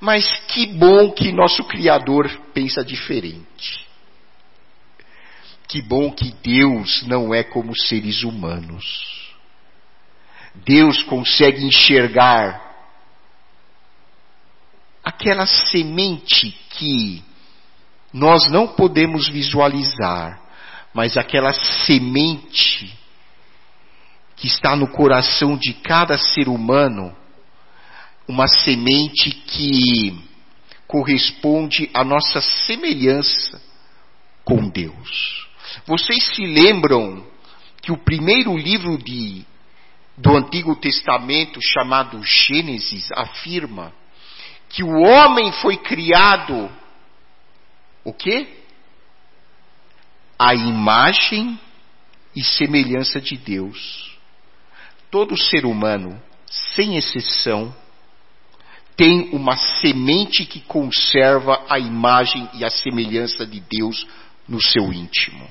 Mas 0.00 0.26
que 0.48 0.66
bom 0.66 1.10
que 1.10 1.32
nosso 1.32 1.64
Criador 1.64 2.28
pensa 2.52 2.84
diferente. 2.84 3.86
Que 5.68 5.80
bom 5.82 6.10
que 6.12 6.32
Deus 6.42 7.02
não 7.06 7.34
é 7.34 7.42
como 7.42 7.76
seres 7.76 8.22
humanos. 8.22 9.25
Deus 10.64 11.02
consegue 11.04 11.64
enxergar 11.64 12.64
aquela 15.04 15.46
semente 15.46 16.50
que 16.70 17.22
nós 18.12 18.50
não 18.50 18.68
podemos 18.68 19.28
visualizar, 19.28 20.40
mas 20.92 21.16
aquela 21.16 21.52
semente 21.52 22.92
que 24.36 24.46
está 24.46 24.76
no 24.76 24.88
coração 24.88 25.56
de 25.56 25.72
cada 25.74 26.18
ser 26.18 26.48
humano, 26.48 27.14
uma 28.28 28.48
semente 28.48 29.30
que 29.30 30.18
corresponde 30.86 31.90
à 31.94 32.04
nossa 32.04 32.40
semelhança 32.40 33.60
com 34.44 34.68
Deus. 34.68 35.48
Vocês 35.86 36.24
se 36.34 36.46
lembram 36.46 37.26
que 37.82 37.92
o 37.92 37.96
primeiro 37.96 38.56
livro 38.56 38.98
de, 38.98 39.44
do 40.16 40.36
Antigo 40.36 40.74
Testamento, 40.76 41.60
chamado 41.60 42.22
Gênesis, 42.22 43.10
afirma 43.12 43.92
que 44.68 44.82
o 44.82 45.00
homem 45.00 45.52
foi 45.52 45.76
criado 45.76 46.70
o 48.04 48.12
quê? 48.12 48.46
A 50.38 50.54
imagem 50.54 51.58
e 52.34 52.42
semelhança 52.42 53.20
de 53.20 53.36
Deus. 53.36 54.16
Todo 55.10 55.36
ser 55.36 55.64
humano, 55.64 56.20
sem 56.46 56.96
exceção, 56.96 57.74
tem 58.96 59.30
uma 59.32 59.56
semente 59.56 60.44
que 60.46 60.60
conserva 60.60 61.64
a 61.68 61.78
imagem 61.78 62.48
e 62.54 62.64
a 62.64 62.70
semelhança 62.70 63.46
de 63.46 63.60
Deus 63.60 64.06
no 64.48 64.60
seu 64.60 64.92
íntimo. 64.92 65.48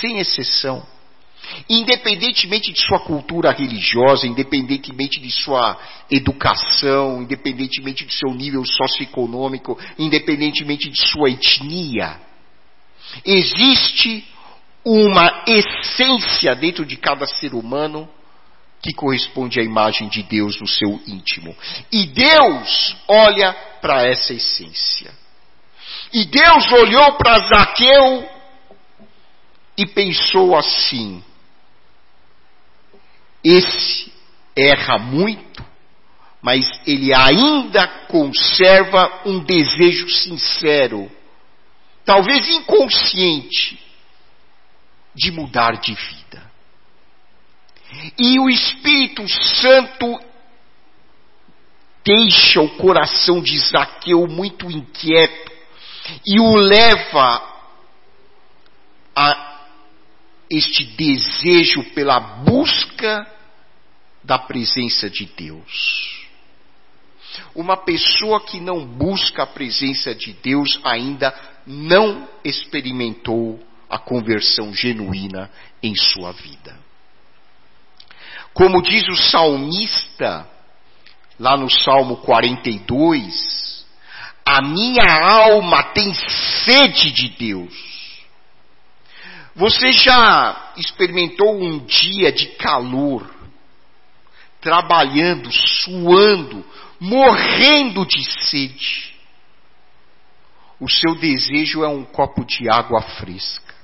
Sem 0.00 0.18
exceção. 0.18 0.86
Independentemente 1.68 2.72
de 2.72 2.80
sua 2.80 3.00
cultura 3.00 3.52
religiosa, 3.52 4.26
independentemente 4.26 5.20
de 5.20 5.30
sua 5.30 5.78
educação, 6.10 7.22
independentemente 7.22 8.04
de 8.04 8.14
seu 8.14 8.32
nível 8.34 8.64
socioeconômico, 8.64 9.78
independentemente 9.98 10.88
de 10.88 11.00
sua 11.00 11.30
etnia, 11.30 12.20
existe 13.24 14.24
uma 14.84 15.44
essência 15.46 16.54
dentro 16.54 16.84
de 16.84 16.96
cada 16.96 17.26
ser 17.26 17.54
humano 17.54 18.08
que 18.82 18.92
corresponde 18.92 19.58
à 19.58 19.62
imagem 19.64 20.08
de 20.08 20.22
Deus 20.22 20.60
no 20.60 20.66
seu 20.68 21.00
íntimo. 21.06 21.54
E 21.90 22.06
Deus 22.06 22.96
olha 23.08 23.52
para 23.80 24.06
essa 24.06 24.32
essência. 24.32 25.12
E 26.12 26.24
Deus 26.24 26.70
olhou 26.72 27.16
para 27.16 27.48
Zaqueu 27.48 28.28
e 29.76 29.86
pensou 29.86 30.56
assim: 30.56 31.22
esse 33.46 34.12
erra 34.56 34.98
muito, 34.98 35.64
mas 36.42 36.64
ele 36.84 37.14
ainda 37.14 37.86
conserva 38.08 39.22
um 39.24 39.38
desejo 39.44 40.08
sincero, 40.08 41.10
talvez 42.04 42.48
inconsciente, 42.48 43.78
de 45.14 45.30
mudar 45.30 45.80
de 45.80 45.94
vida. 45.94 46.50
E 48.18 48.38
o 48.40 48.50
Espírito 48.50 49.26
Santo 49.28 50.20
deixa 52.04 52.60
o 52.60 52.76
coração 52.76 53.40
de 53.40 53.56
Zaqueu 53.58 54.26
muito 54.26 54.70
inquieto 54.70 55.52
e 56.26 56.40
o 56.40 56.56
leva 56.56 57.42
a 59.14 59.60
este 60.50 60.84
desejo 60.84 61.82
pela 61.94 62.20
busca 62.20 63.35
da 64.26 64.38
presença 64.38 65.08
de 65.08 65.24
Deus. 65.24 66.26
Uma 67.54 67.76
pessoa 67.76 68.40
que 68.40 68.60
não 68.60 68.84
busca 68.84 69.44
a 69.44 69.46
presença 69.46 70.14
de 70.14 70.32
Deus 70.32 70.80
ainda 70.82 71.34
não 71.66 72.28
experimentou 72.44 73.64
a 73.88 73.98
conversão 73.98 74.74
genuína 74.74 75.50
em 75.82 75.94
sua 75.94 76.32
vida. 76.32 76.76
Como 78.52 78.82
diz 78.82 79.06
o 79.08 79.16
salmista, 79.16 80.48
lá 81.38 81.56
no 81.56 81.70
Salmo 81.70 82.16
42, 82.18 83.86
a 84.44 84.62
minha 84.62 85.04
alma 85.22 85.82
tem 85.92 86.12
sede 86.64 87.12
de 87.12 87.28
Deus. 87.28 87.96
Você 89.54 89.92
já 89.92 90.72
experimentou 90.76 91.58
um 91.58 91.78
dia 91.78 92.32
de 92.32 92.46
calor, 92.56 93.35
trabalhando, 94.60 95.50
suando, 95.52 96.64
morrendo 97.00 98.04
de 98.06 98.24
sede? 98.46 99.14
O 100.78 100.88
seu 100.88 101.14
desejo 101.14 101.82
é 101.82 101.88
um 101.88 102.04
copo 102.04 102.44
de 102.44 102.68
água 102.68 103.02
fresca. 103.02 103.74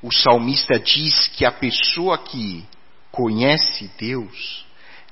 O 0.00 0.12
salmista 0.12 0.78
diz 0.78 1.28
que 1.28 1.44
a 1.44 1.50
pessoa 1.50 2.16
que 2.18 2.64
conhece 3.10 3.90
Deus 3.98 4.64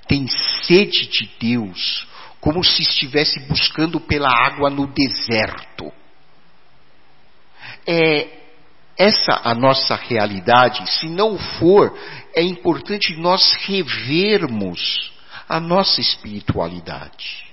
tem 0.07 0.29
sede 0.63 1.09
de 1.09 1.29
Deus, 1.41 2.07
como 2.41 2.63
se 2.63 2.83
estivesse 2.83 3.41
buscando 3.49 3.99
pela 3.99 4.31
água 4.31 4.71
no 4.71 4.87
deserto. 4.87 5.93
É 7.85 8.46
essa 8.99 9.41
a 9.45 9.55
nossa 9.55 9.95
realidade? 9.95 10.91
Se 10.91 11.09
não 11.09 11.39
for, 11.39 11.97
é 12.35 12.43
importante 12.43 13.17
nós 13.17 13.55
revermos 13.67 15.13
a 15.49 15.61
nossa 15.61 16.01
espiritualidade. 16.01 17.47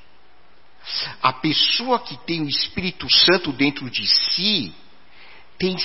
A 1.22 1.32
pessoa 1.34 2.00
que 2.00 2.18
tem 2.26 2.42
o 2.42 2.50
Espírito 2.50 3.10
Santo 3.10 3.52
dentro 3.52 3.90
de 3.90 4.06
si 4.06 4.74
tem 5.58 5.78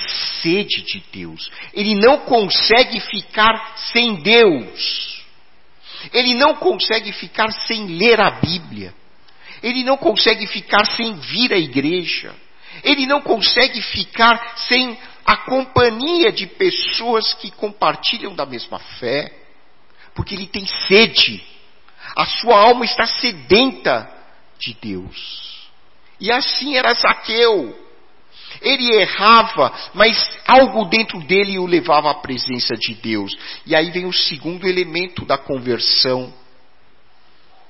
sede 0.42 0.82
de 0.82 1.02
Deus. 1.12 1.50
Ele 1.72 1.94
não 1.94 2.18
consegue 2.18 2.98
ficar 3.00 3.76
sem 3.92 4.16
Deus. 4.22 5.24
Ele 6.12 6.34
não 6.34 6.54
consegue 6.56 7.12
ficar 7.12 7.50
sem 7.52 7.86
ler 7.86 8.20
a 8.20 8.30
Bíblia. 8.30 8.94
Ele 9.62 9.84
não 9.84 9.96
consegue 9.96 10.46
ficar 10.46 10.84
sem 10.96 11.14
vir 11.14 11.52
à 11.52 11.58
igreja. 11.58 12.34
Ele 12.82 13.06
não 13.06 13.20
consegue 13.20 13.80
ficar 13.82 14.56
sem 14.68 14.96
a 15.28 15.36
companhia 15.36 16.32
de 16.32 16.46
pessoas 16.46 17.34
que 17.34 17.50
compartilham 17.50 18.34
da 18.34 18.46
mesma 18.46 18.78
fé, 18.78 19.30
porque 20.14 20.34
ele 20.34 20.46
tem 20.46 20.64
sede. 20.64 21.44
A 22.16 22.24
sua 22.24 22.58
alma 22.58 22.86
está 22.86 23.04
sedenta 23.04 24.10
de 24.58 24.72
Deus. 24.80 25.68
E 26.18 26.32
assim 26.32 26.78
era 26.78 26.94
Zaqueu. 26.94 27.78
Ele 28.62 28.90
errava, 28.94 29.70
mas 29.92 30.16
algo 30.46 30.86
dentro 30.86 31.20
dele 31.20 31.58
o 31.58 31.66
levava 31.66 32.10
à 32.10 32.14
presença 32.14 32.74
de 32.74 32.94
Deus. 32.94 33.36
E 33.66 33.76
aí 33.76 33.90
vem 33.90 34.06
o 34.06 34.12
segundo 34.14 34.66
elemento 34.66 35.26
da 35.26 35.36
conversão: 35.36 36.32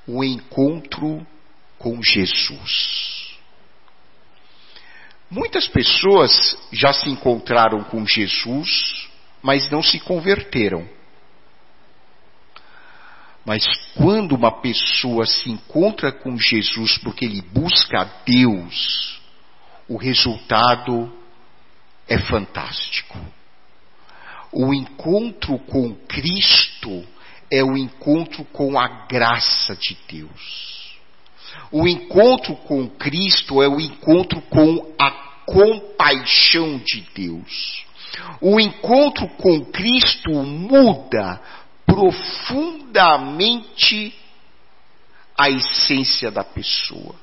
o 0.06 0.22
encontro 0.22 1.26
com 1.76 2.00
Jesus. 2.00 3.17
Muitas 5.30 5.68
pessoas 5.68 6.56
já 6.72 6.92
se 6.92 7.10
encontraram 7.10 7.84
com 7.84 8.06
Jesus, 8.06 9.08
mas 9.42 9.70
não 9.70 9.82
se 9.82 10.00
converteram. 10.00 10.88
Mas 13.44 13.64
quando 13.94 14.34
uma 14.34 14.50
pessoa 14.50 15.26
se 15.26 15.50
encontra 15.50 16.12
com 16.12 16.38
Jesus 16.38 16.98
porque 16.98 17.24
ele 17.24 17.42
busca 17.42 18.00
a 18.00 18.04
Deus, 18.24 19.20
o 19.86 19.96
resultado 19.96 21.12
é 22.06 22.18
fantástico. 22.18 23.18
O 24.50 24.72
encontro 24.72 25.58
com 25.58 25.94
Cristo 25.94 27.06
é 27.50 27.62
o 27.62 27.76
encontro 27.76 28.44
com 28.46 28.78
a 28.78 29.06
graça 29.06 29.76
de 29.76 29.96
Deus. 30.08 30.77
O 31.70 31.87
encontro 31.87 32.57
com 32.57 32.88
Cristo 32.88 33.62
é 33.62 33.68
o 33.68 33.78
encontro 33.81 34.40
com 34.42 34.94
a 34.98 35.11
compaixão 35.44 36.78
de 36.78 37.02
Deus. 37.14 37.85
O 38.40 38.59
encontro 38.59 39.28
com 39.37 39.66
Cristo 39.66 40.31
muda 40.31 41.38
profundamente 41.87 44.14
a 45.37 45.50
essência 45.50 46.31
da 46.31 46.44
pessoa. 46.44 47.14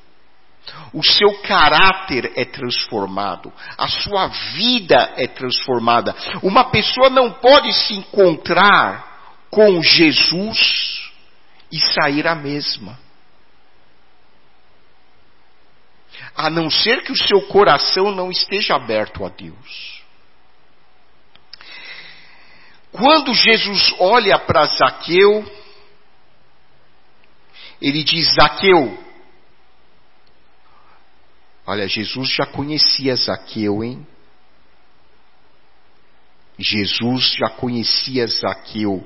o 0.91 1.03
seu 1.03 1.43
caráter 1.43 2.33
é 2.35 2.43
transformado, 2.43 3.53
a 3.77 3.87
sua 3.87 4.25
vida 4.55 5.13
é 5.15 5.27
transformada. 5.27 6.15
Uma 6.41 6.63
pessoa 6.65 7.07
não 7.07 7.33
pode 7.33 7.71
se 7.71 7.93
encontrar 7.93 9.45
com 9.51 9.79
Jesus 9.83 11.11
e 11.71 11.77
sair 11.93 12.27
a 12.27 12.33
mesma. 12.33 13.04
A 16.35 16.49
não 16.49 16.69
ser 16.69 17.03
que 17.03 17.11
o 17.11 17.17
seu 17.17 17.41
coração 17.47 18.11
não 18.11 18.29
esteja 18.29 18.75
aberto 18.75 19.25
a 19.25 19.29
Deus. 19.29 20.03
Quando 22.91 23.33
Jesus 23.33 23.93
olha 23.99 24.39
para 24.39 24.65
Zaqueu, 24.65 25.45
ele 27.81 28.03
diz: 28.03 28.33
Zaqueu, 28.35 28.97
olha, 31.65 31.87
Jesus 31.87 32.29
já 32.29 32.45
conhecia 32.45 33.15
Zaqueu, 33.15 33.83
hein? 33.83 34.05
Jesus 36.57 37.35
já 37.37 37.49
conhecia 37.49 38.25
Zaqueu. 38.27 39.05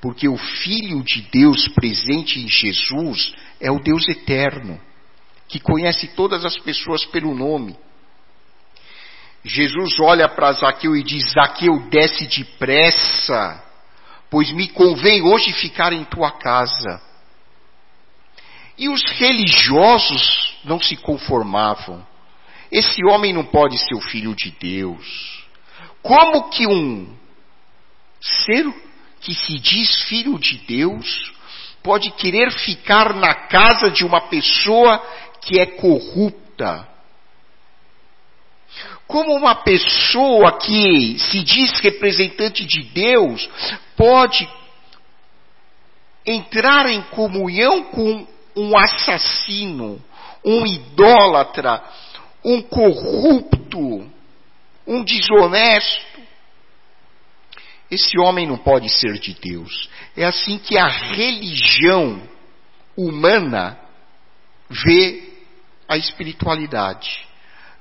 Porque 0.00 0.28
o 0.28 0.36
Filho 0.36 1.02
de 1.02 1.22
Deus 1.22 1.68
presente 1.68 2.38
em 2.38 2.48
Jesus 2.48 3.34
é 3.58 3.70
o 3.70 3.80
Deus 3.80 4.08
eterno, 4.08 4.80
que 5.50 5.58
conhece 5.58 6.06
todas 6.08 6.44
as 6.44 6.56
pessoas 6.58 7.04
pelo 7.04 7.34
nome. 7.34 7.76
Jesus 9.44 9.98
olha 9.98 10.28
para 10.28 10.52
Zaqueu 10.52 10.96
e 10.96 11.02
diz: 11.02 11.32
Zaqueu, 11.32 11.88
desce 11.90 12.26
depressa, 12.26 13.62
pois 14.30 14.52
me 14.52 14.68
convém 14.68 15.22
hoje 15.22 15.52
ficar 15.52 15.92
em 15.92 16.04
tua 16.04 16.30
casa. 16.30 17.02
E 18.78 18.88
os 18.88 19.02
religiosos 19.18 20.56
não 20.64 20.80
se 20.80 20.96
conformavam. 20.96 22.06
Esse 22.70 23.04
homem 23.04 23.32
não 23.32 23.44
pode 23.44 23.76
ser 23.76 23.94
o 23.94 24.00
filho 24.00 24.34
de 24.34 24.52
Deus. 24.52 25.44
Como 26.00 26.48
que 26.50 26.66
um 26.66 27.12
ser 28.20 28.72
que 29.20 29.34
se 29.34 29.58
diz 29.58 30.04
filho 30.04 30.38
de 30.38 30.58
Deus 30.58 31.32
pode 31.82 32.10
querer 32.12 32.50
ficar 32.52 33.14
na 33.14 33.34
casa 33.34 33.90
de 33.90 34.04
uma 34.04 34.20
pessoa 34.28 35.02
que 35.40 35.60
é 35.60 35.66
corrupta? 35.66 36.88
Como 39.06 39.34
uma 39.34 39.56
pessoa 39.56 40.58
que 40.58 41.18
se 41.18 41.42
diz 41.42 41.80
representante 41.80 42.64
de 42.64 42.82
Deus 42.84 43.48
pode 43.96 44.48
entrar 46.24 46.86
em 46.86 47.02
comunhão 47.02 47.84
com 47.84 48.26
um 48.54 48.76
assassino, 48.78 50.00
um 50.44 50.66
idólatra, 50.66 51.82
um 52.44 52.62
corrupto, 52.62 54.08
um 54.86 55.02
desonesto. 55.02 56.20
Esse 57.90 58.18
homem 58.18 58.46
não 58.46 58.56
pode 58.56 58.88
ser 58.88 59.18
de 59.18 59.34
Deus. 59.34 59.88
É 60.16 60.24
assim 60.24 60.58
que 60.58 60.78
a 60.78 60.86
religião 60.86 62.22
humana 62.96 63.78
vê 64.68 65.29
a 65.90 65.96
espiritualidade 65.96 67.26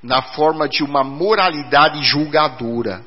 na 0.02 0.24
forma 0.24 0.68
de 0.68 0.84
uma 0.84 1.04
moralidade 1.04 2.02
julgadora. 2.02 3.06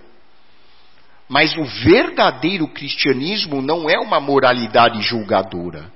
Mas 1.29 1.57
o 1.57 1.65
verdadeiro 1.65 2.69
cristianismo 2.69 3.61
não 3.61 3.91
é 3.91 3.99
uma 3.99 4.21
moralidade 4.21 5.03
julgadora. 5.03 5.91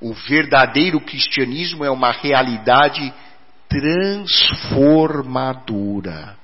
O 0.00 0.12
verdadeiro 0.12 1.00
cristianismo 1.00 1.84
é 1.84 1.90
uma 1.90 2.12
realidade 2.12 3.12
transformadora. 3.68 6.38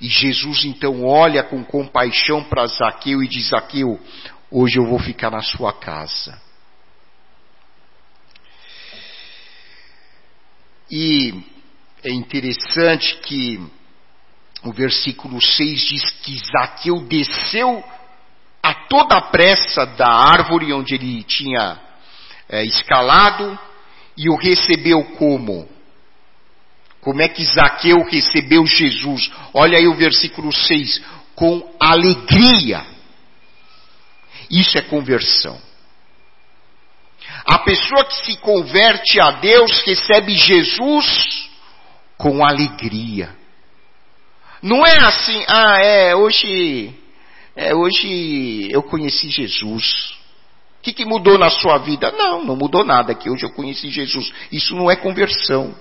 E 0.00 0.06
Jesus 0.06 0.64
então 0.64 1.04
olha 1.04 1.42
com 1.42 1.64
compaixão 1.64 2.44
para 2.44 2.64
Zaqueu 2.66 3.24
e 3.24 3.28
diz: 3.28 3.48
Zaqueu, 3.48 3.98
hoje 4.50 4.78
eu 4.78 4.86
vou 4.86 5.00
ficar 5.00 5.30
na 5.30 5.42
sua 5.42 5.72
casa. 5.72 6.43
E 10.96 11.34
é 12.04 12.12
interessante 12.12 13.16
que 13.16 13.60
o 14.62 14.72
versículo 14.72 15.42
6 15.42 15.80
diz 15.80 16.08
que 16.22 16.38
Zaqueu 16.38 17.00
desceu 17.08 17.82
a 18.62 18.74
toda 18.86 19.16
a 19.16 19.22
pressa 19.22 19.84
da 19.84 20.06
árvore 20.06 20.72
onde 20.72 20.94
ele 20.94 21.24
tinha 21.24 21.80
é, 22.48 22.64
escalado 22.64 23.58
e 24.16 24.30
o 24.30 24.36
recebeu 24.36 25.02
como? 25.16 25.68
Como 27.00 27.20
é 27.20 27.28
que 27.28 27.44
Zaqueu 27.44 28.04
recebeu 28.04 28.64
Jesus? 28.64 29.32
Olha 29.52 29.76
aí 29.76 29.88
o 29.88 29.96
versículo 29.96 30.52
6. 30.52 31.02
Com 31.34 31.74
alegria. 31.80 32.86
Isso 34.48 34.78
é 34.78 34.82
conversão. 34.82 35.60
A 37.44 37.58
pessoa 37.58 38.04
que 38.06 38.24
se 38.24 38.36
converte 38.38 39.20
a 39.20 39.32
Deus 39.32 39.82
recebe 39.82 40.36
Jesus 40.36 41.50
com 42.16 42.44
alegria. 42.44 43.36
Não 44.62 44.86
é 44.86 44.98
assim, 44.98 45.44
ah, 45.46 45.78
é, 45.78 46.16
hoje, 46.16 46.94
é, 47.54 47.74
hoje 47.74 48.68
eu 48.70 48.82
conheci 48.82 49.30
Jesus 49.30 50.14
que, 50.84 50.92
que 50.92 51.04
mudou 51.06 51.38
na 51.38 51.48
sua 51.48 51.78
vida? 51.78 52.12
Não, 52.12 52.44
não 52.44 52.54
mudou 52.54 52.84
nada, 52.84 53.14
que 53.14 53.30
hoje 53.30 53.44
eu 53.46 53.50
conheci 53.50 53.88
Jesus. 53.88 54.30
Isso 54.52 54.76
não 54.76 54.90
é 54.90 54.96
conversão. 54.96 55.74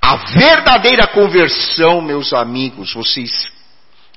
A 0.00 0.14
verdadeira 0.16 1.08
conversão, 1.08 2.00
meus 2.00 2.32
amigos, 2.32 2.94
vocês 2.94 3.48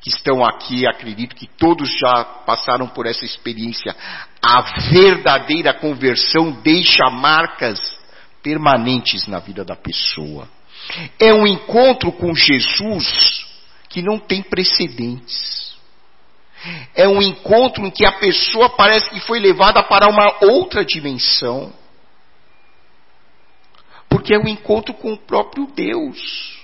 que 0.01 0.09
estão 0.09 0.43
aqui, 0.43 0.87
acredito 0.87 1.35
que 1.35 1.47
todos 1.47 1.87
já 1.99 2.23
passaram 2.23 2.87
por 2.87 3.05
essa 3.05 3.23
experiência. 3.23 3.95
A 4.41 4.61
verdadeira 4.89 5.73
conversão 5.73 6.51
deixa 6.63 7.07
marcas 7.11 7.79
permanentes 8.41 9.27
na 9.27 9.39
vida 9.39 9.63
da 9.63 9.75
pessoa. 9.75 10.49
É 11.19 11.31
um 11.31 11.45
encontro 11.45 12.11
com 12.11 12.33
Jesus 12.33 13.45
que 13.89 14.01
não 14.01 14.17
tem 14.17 14.41
precedentes. 14.41 15.75
É 16.95 17.07
um 17.07 17.21
encontro 17.21 17.85
em 17.85 17.91
que 17.91 18.05
a 18.05 18.13
pessoa 18.13 18.69
parece 18.69 19.09
que 19.11 19.19
foi 19.19 19.39
levada 19.39 19.83
para 19.83 20.07
uma 20.07 20.45
outra 20.45 20.83
dimensão. 20.83 21.71
Porque 24.09 24.33
é 24.33 24.39
um 24.39 24.47
encontro 24.47 24.95
com 24.95 25.13
o 25.13 25.17
próprio 25.17 25.67
Deus. 25.67 26.59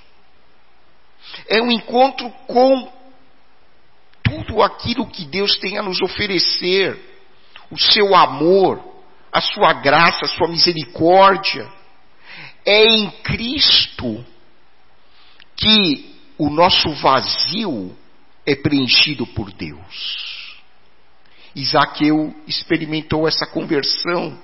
É 1.47 1.61
um 1.61 1.71
encontro 1.71 2.29
com 2.47 2.96
tudo 4.27 4.61
aquilo 4.61 5.07
que 5.07 5.25
Deus 5.25 5.57
tem 5.57 5.77
a 5.77 5.83
nos 5.83 6.01
oferecer. 6.01 6.99
O 7.71 7.77
seu 7.77 8.15
amor, 8.15 8.83
a 9.31 9.41
sua 9.41 9.73
graça, 9.73 10.25
a 10.25 10.27
sua 10.27 10.47
misericórdia. 10.47 11.69
É 12.65 12.83
em 12.83 13.09
Cristo 13.23 14.25
que 15.55 16.15
o 16.37 16.49
nosso 16.49 16.89
vazio 16.95 17.95
é 18.45 18.55
preenchido 18.55 19.25
por 19.27 19.51
Deus. 19.51 20.57
Isaqueu 21.55 22.35
experimentou 22.45 23.27
essa 23.27 23.47
conversão. 23.47 24.37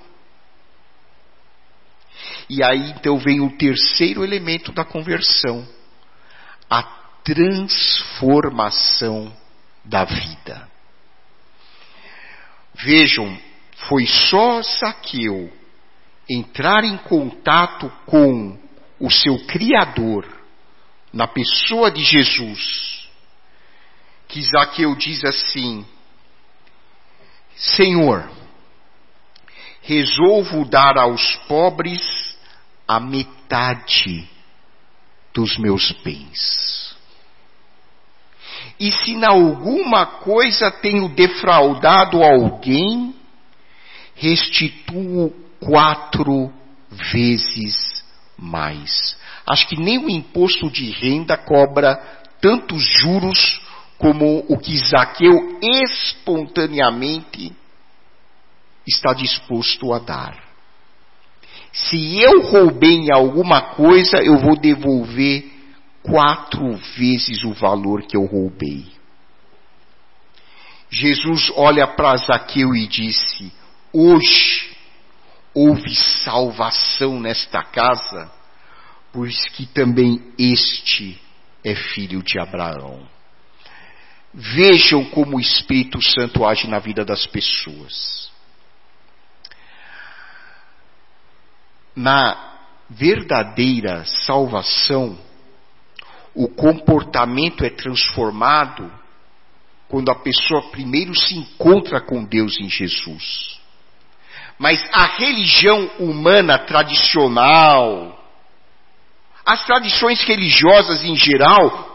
E 2.48 2.62
aí 2.62 2.90
então 2.90 3.18
vem 3.18 3.40
o 3.40 3.56
terceiro 3.56 4.24
elemento 4.24 4.72
da 4.72 4.84
conversão: 4.84 5.66
a 6.68 6.82
transformação 7.22 9.32
da 9.84 10.04
vida. 10.04 10.68
Vejam, 12.74 13.38
foi 13.88 14.06
só 14.06 14.62
Zaqueu 14.62 15.52
entrar 16.28 16.84
em 16.84 16.96
contato 16.98 17.90
com 18.06 18.58
o 18.98 19.10
seu 19.10 19.46
Criador, 19.46 20.26
na 21.12 21.28
pessoa 21.28 21.90
de 21.90 22.02
Jesus, 22.02 23.08
que 24.26 24.42
Zaqueu 24.42 24.94
diz 24.96 25.24
assim: 25.24 25.86
Senhor, 27.54 28.28
resolvo 29.82 30.64
dar 30.64 30.98
aos 30.98 31.36
pobres 31.46 32.36
a 32.88 32.98
metade 32.98 34.28
dos 35.32 35.56
meus 35.58 35.92
bens. 36.02 36.83
E 38.84 38.92
se 38.92 39.12
em 39.12 39.24
alguma 39.24 40.04
coisa 40.04 40.70
tenho 40.70 41.08
defraudado 41.08 42.22
alguém, 42.22 43.14
restituo 44.14 45.32
quatro 45.58 46.52
vezes 46.90 48.04
mais. 48.36 49.16
Acho 49.46 49.66
que 49.68 49.80
nem 49.80 49.96
o 49.96 50.10
imposto 50.10 50.70
de 50.70 50.90
renda 50.90 51.34
cobra 51.34 51.96
tantos 52.42 52.84
juros 52.98 53.58
como 53.96 54.44
o 54.50 54.58
que 54.58 54.76
Zaqueu 54.76 55.58
espontaneamente 55.62 57.56
está 58.86 59.14
disposto 59.14 59.94
a 59.94 59.98
dar. 59.98 60.36
Se 61.72 62.20
eu 62.20 62.42
roubei 62.42 62.96
em 62.96 63.10
alguma 63.10 63.62
coisa, 63.62 64.18
eu 64.18 64.36
vou 64.36 64.60
devolver 64.60 65.53
quatro 66.04 66.76
vezes 66.96 67.42
o 67.44 67.54
valor 67.54 68.02
que 68.02 68.16
eu 68.16 68.26
roubei. 68.26 68.86
Jesus 70.90 71.50
olha 71.56 71.86
para 71.88 72.16
Zaqueu 72.16 72.76
e 72.76 72.86
disse: 72.86 73.50
Hoje 73.92 74.76
houve 75.54 75.94
salvação 75.96 77.18
nesta 77.18 77.62
casa, 77.64 78.30
pois 79.12 79.48
que 79.48 79.66
também 79.66 80.22
este 80.38 81.20
é 81.64 81.74
filho 81.74 82.22
de 82.22 82.38
Abraão. 82.38 83.08
Vejam 84.32 85.04
como 85.06 85.36
o 85.36 85.40
Espírito 85.40 86.02
Santo 86.02 86.44
age 86.44 86.68
na 86.68 86.80
vida 86.80 87.04
das 87.04 87.26
pessoas. 87.26 88.30
Na 91.96 92.58
verdadeira 92.90 94.04
salvação, 94.04 95.18
o 96.34 96.48
comportamento 96.48 97.64
é 97.64 97.70
transformado 97.70 98.90
quando 99.88 100.10
a 100.10 100.16
pessoa 100.16 100.70
primeiro 100.70 101.14
se 101.14 101.36
encontra 101.36 102.00
com 102.00 102.24
Deus 102.24 102.58
em 102.58 102.68
Jesus. 102.68 103.60
Mas 104.58 104.84
a 104.92 105.06
religião 105.06 105.90
humana 105.98 106.58
tradicional, 106.58 108.20
as 109.46 109.64
tradições 109.66 110.22
religiosas 110.22 111.04
em 111.04 111.14
geral, 111.14 111.92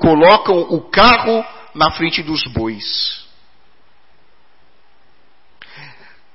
colocam 0.00 0.60
o 0.60 0.80
carro 0.88 1.44
na 1.74 1.90
frente 1.90 2.22
dos 2.22 2.44
bois. 2.44 3.22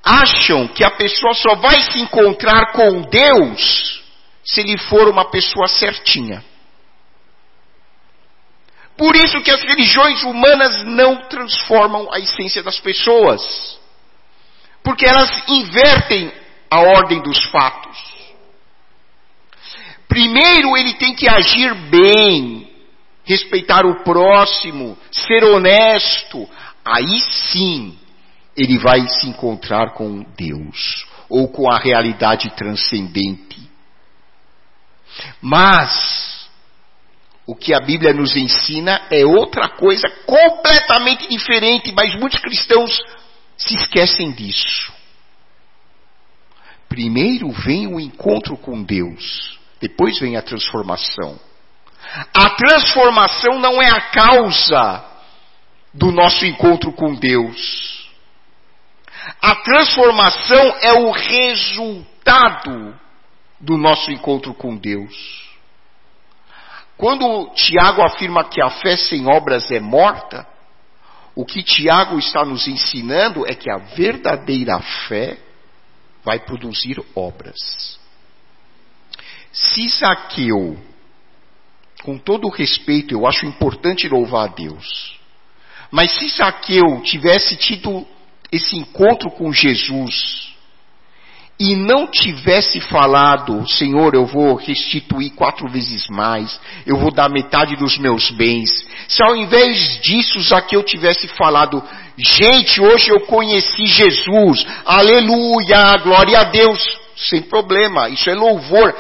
Acham 0.04 0.68
que 0.68 0.84
a 0.84 0.92
pessoa 0.92 1.34
só 1.34 1.56
vai 1.56 1.82
se 1.82 2.00
encontrar 2.00 2.72
com 2.72 3.02
Deus 3.02 4.04
se 4.44 4.62
ele 4.62 4.78
for 4.78 5.10
uma 5.10 5.26
pessoa 5.26 5.68
certinha. 5.68 6.44
Por 8.98 9.16
isso 9.16 9.42
que 9.42 9.52
as 9.52 9.62
religiões 9.62 10.24
humanas 10.24 10.84
não 10.84 11.28
transformam 11.28 12.12
a 12.12 12.20
essência 12.20 12.64
das 12.64 12.80
pessoas. 12.80 13.80
Porque 14.84 15.06
elas 15.06 15.30
invertem 15.48 16.32
a 16.70 16.80
ordem 16.80 17.22
dos 17.22 17.46
fatos. 17.46 17.98
Primeiro 20.08 20.76
ele 20.76 20.94
tem 20.94 21.14
que 21.14 21.30
agir 21.30 21.74
bem, 21.90 22.72
respeitar 23.24 23.86
o 23.86 24.04
próximo, 24.04 24.98
ser 25.12 25.44
honesto. 25.44 26.50
Aí 26.84 27.20
sim 27.52 27.98
ele 28.56 28.80
vai 28.80 29.08
se 29.08 29.28
encontrar 29.28 29.94
com 29.94 30.26
Deus 30.36 31.06
ou 31.30 31.50
com 31.50 31.72
a 31.72 31.78
realidade 31.78 32.50
transcendente. 32.56 33.70
Mas 35.42 36.37
o 37.48 37.56
que 37.56 37.74
a 37.74 37.80
Bíblia 37.80 38.14
nos 38.14 38.36
ensina 38.36 39.08
é 39.10 39.26
outra 39.26 39.70
coisa 39.70 40.06
completamente 40.26 41.30
diferente, 41.30 41.94
mas 41.94 42.14
muitos 42.20 42.42
cristãos 42.42 43.02
se 43.58 43.74
esquecem 43.74 44.32
disso. 44.34 44.94
Primeiro 46.90 47.50
vem 47.50 47.88
o 47.88 48.02
encontro 48.02 48.58
com 48.58 48.84
Deus, 48.84 49.58
depois 49.80 50.20
vem 50.20 50.36
a 50.36 50.42
transformação. 50.42 51.40
A 52.34 52.50
transformação 52.50 53.60
não 53.60 53.82
é 53.82 53.90
a 53.90 54.02
causa 54.12 55.06
do 55.94 56.12
nosso 56.12 56.46
encontro 56.46 56.92
com 56.92 57.16
Deus. 57.16 58.10
A 59.42 59.56
transformação 59.56 60.76
é 60.82 60.94
o 60.94 61.12
resultado 61.12 62.98
do 63.60 63.78
nosso 63.78 64.12
encontro 64.12 64.54
com 64.54 64.76
Deus. 64.76 65.47
Quando 66.98 67.52
Tiago 67.54 68.02
afirma 68.02 68.44
que 68.44 68.62
a 68.62 68.70
fé 68.70 68.98
sem 68.98 69.28
obras 69.28 69.70
é 69.70 69.80
morta, 69.80 70.48
o 71.36 71.46
que 71.46 71.62
Tiago 71.62 72.18
está 72.18 72.44
nos 72.44 72.68
ensinando 72.68 73.46
é 73.48 73.54
que 73.54 73.70
a 73.70 73.78
verdadeira 73.78 74.80
fé 75.08 75.38
vai 76.24 76.40
produzir 76.40 77.00
obras. 77.16 78.00
Se 79.54 79.88
Zaqueu, 79.90 80.78
com 82.02 82.18
todo 82.18 82.50
respeito, 82.50 83.14
eu 83.14 83.28
acho 83.28 83.46
importante 83.46 84.10
louvar 84.10 84.46
a 84.46 84.54
Deus, 84.54 85.20
mas 85.92 86.12
se 86.12 86.28
Zaqueu 86.30 87.02
tivesse 87.04 87.56
tido 87.56 88.06
esse 88.52 88.76
encontro 88.76 89.30
com 89.32 89.54
Jesus, 89.54 90.57
e 91.60 91.76
não 91.76 92.06
tivesse 92.06 92.80
falado, 92.82 93.68
Senhor, 93.68 94.14
eu 94.14 94.26
vou 94.26 94.56
restituir 94.56 95.32
quatro 95.32 95.68
vezes 95.68 96.08
mais, 96.08 96.60
eu 96.86 96.98
vou 96.98 97.12
dar 97.12 97.30
metade 97.30 97.76
dos 97.76 97.98
meus 97.98 98.30
bens, 98.30 98.70
se 99.08 99.24
ao 99.24 99.36
invés 99.36 100.00
disso 100.02 100.40
Zaqueu 100.42 100.84
tivesse 100.84 101.28
falado, 101.30 101.84
gente, 102.16 102.80
hoje 102.80 103.10
eu 103.10 103.22
conheci 103.22 103.88
Jesus, 103.88 104.66
aleluia, 104.86 105.98
glória 106.04 106.42
a 106.42 106.44
Deus, 106.44 106.80
sem 107.16 107.42
problema, 107.42 108.08
isso 108.10 108.30
é 108.30 108.36
louvor, 108.36 108.96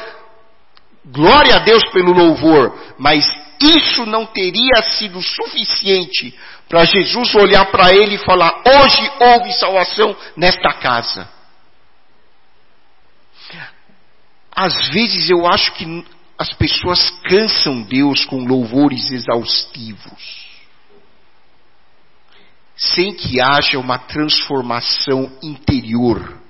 glória 1.05 1.57
a 1.57 1.59
Deus 1.59 1.83
pelo 1.91 2.11
louvor, 2.11 2.75
mas 2.97 3.23
isso 3.61 4.03
não 4.07 4.25
teria 4.25 4.81
sido 4.97 5.21
suficiente 5.21 6.33
para 6.67 6.85
Jesus 6.85 7.35
olhar 7.35 7.65
para 7.65 7.93
ele 7.93 8.15
e 8.15 8.25
falar, 8.25 8.63
hoje 8.65 9.11
houve 9.19 9.53
salvação 9.53 10.15
nesta 10.35 10.73
casa. 10.73 11.36
Às 14.59 14.89
vezes 14.89 15.29
eu 15.29 15.45
acho 15.45 15.71
que 15.75 16.03
as 16.35 16.51
pessoas 16.53 17.11
cansam 17.29 17.83
Deus 17.83 18.25
com 18.25 18.43
louvores 18.43 19.11
exaustivos, 19.11 20.47
sem 22.75 23.13
que 23.13 23.39
haja 23.39 23.77
uma 23.77 23.99
transformação 23.99 25.31
interior 25.43 26.41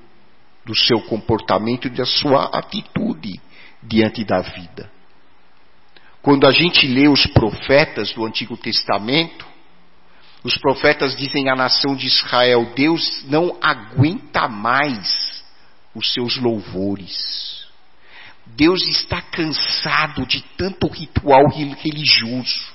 do 0.65 0.73
seu 0.73 1.01
comportamento 1.01 1.87
e 1.87 1.89
da 1.89 2.05
sua 2.05 2.45
atitude 2.57 3.41
diante 3.83 4.23
da 4.23 4.39
vida. 4.39 4.89
Quando 6.21 6.47
a 6.47 6.51
gente 6.51 6.87
lê 6.87 7.09
os 7.09 7.27
profetas 7.27 8.13
do 8.13 8.25
Antigo 8.25 8.55
Testamento, 8.55 9.45
os 10.45 10.57
profetas 10.57 11.13
dizem 11.13 11.49
à 11.49 11.57
nação 11.57 11.93
de 11.93 12.07
Israel: 12.07 12.71
Deus 12.73 13.25
não 13.25 13.57
aguenta 13.61 14.47
mais 14.47 15.43
os 15.93 16.13
seus 16.13 16.37
louvores. 16.37 17.46
Deus 18.57 18.81
está 18.87 19.21
cansado 19.21 20.25
de 20.25 20.41
tanto 20.57 20.87
ritual 20.87 21.47
religioso. 21.47 22.73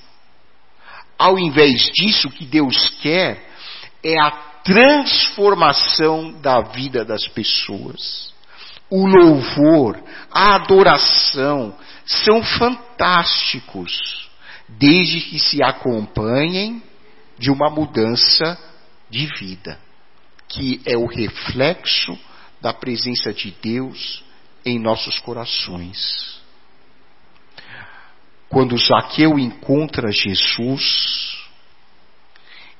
Ao 1.19 1.37
invés 1.37 1.91
disso, 1.93 2.29
o 2.29 2.31
que 2.31 2.45
Deus 2.45 2.89
quer 3.01 3.49
é 4.01 4.17
a 4.17 4.31
transformação 4.63 6.39
da 6.39 6.61
vida 6.61 7.03
das 7.03 7.27
pessoas. 7.27 8.33
O 8.89 9.05
louvor, 9.05 10.01
a 10.31 10.55
adoração 10.55 11.75
são 12.05 12.41
fantásticos, 12.41 14.29
desde 14.69 15.19
que 15.19 15.37
se 15.37 15.61
acompanhem 15.61 16.81
de 17.37 17.51
uma 17.51 17.69
mudança 17.69 18.57
de 19.09 19.25
vida, 19.37 19.77
que 20.47 20.81
é 20.85 20.95
o 20.95 21.07
reflexo 21.07 22.17
da 22.61 22.71
presença 22.73 23.33
de 23.33 23.53
Deus 23.61 24.23
em 24.65 24.79
nossos 24.79 25.19
corações. 25.19 26.41
Quando 28.49 28.77
Zaqueu 28.77 29.39
encontra 29.39 30.11
Jesus, 30.11 31.35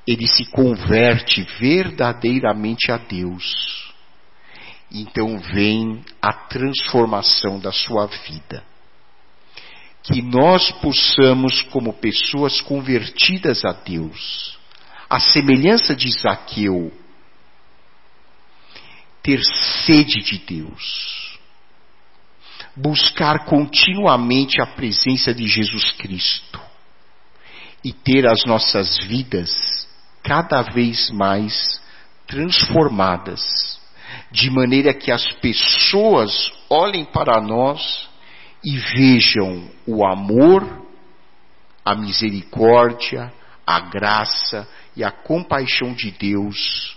ele 0.06 0.28
se 0.28 0.46
converte 0.52 1.42
verdadeiramente 1.60 2.92
a 2.92 2.98
Deus. 2.98 3.92
Então 4.92 5.40
vem 5.40 6.04
a 6.22 6.32
transformação 6.32 7.60
da 7.60 7.72
sua 7.72 8.06
vida. 8.06 8.64
Que 10.04 10.22
nós 10.22 10.70
possamos, 10.74 11.64
como 11.64 11.94
pessoas 11.94 12.62
convertidas 12.62 13.66
a 13.66 13.72
Deus, 13.72 14.60
a 15.10 15.20
semelhança 15.20 15.96
de 15.96 16.12
Zaqueu, 16.12 16.92
ter 19.24 19.42
sede 19.86 20.22
de 20.22 20.38
Deus 20.40 21.23
buscar 22.76 23.46
continuamente 23.46 24.62
a 24.62 24.66
presença 24.66 25.34
de 25.34 25.48
Jesus 25.48 25.92
Cristo 25.94 26.60
e 27.84 27.92
ter 27.92 28.26
as 28.28 28.46
nossas 28.46 28.98
vidas 29.06 29.88
cada 30.24 30.62
vez 30.62 31.12
mais 31.12 31.82
transformadas, 32.26 33.42
de 34.32 34.50
maneira 34.50 34.94
que 34.94 35.12
as 35.12 35.32
pessoas 35.34 36.52
olhem 36.70 37.06
para 37.06 37.42
nós 37.42 38.10
e 38.64 38.78
vejam 38.78 39.70
o 39.86 40.06
amor, 40.06 40.82
a 41.84 41.94
misericórdia, 41.94 43.32
a 43.68 43.80
graça 43.82 44.68
e 44.96 45.04
a 45.04 45.12
compaixão 45.12 45.94
de 45.94 46.12
Deus 46.12 46.96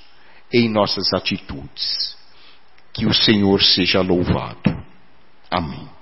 em 0.53 0.68
nossas 0.68 1.12
atitudes. 1.12 2.16
Que 2.93 3.05
o 3.07 3.12
Senhor 3.12 3.62
seja 3.62 4.01
louvado. 4.01 4.76
Amém. 5.57 5.95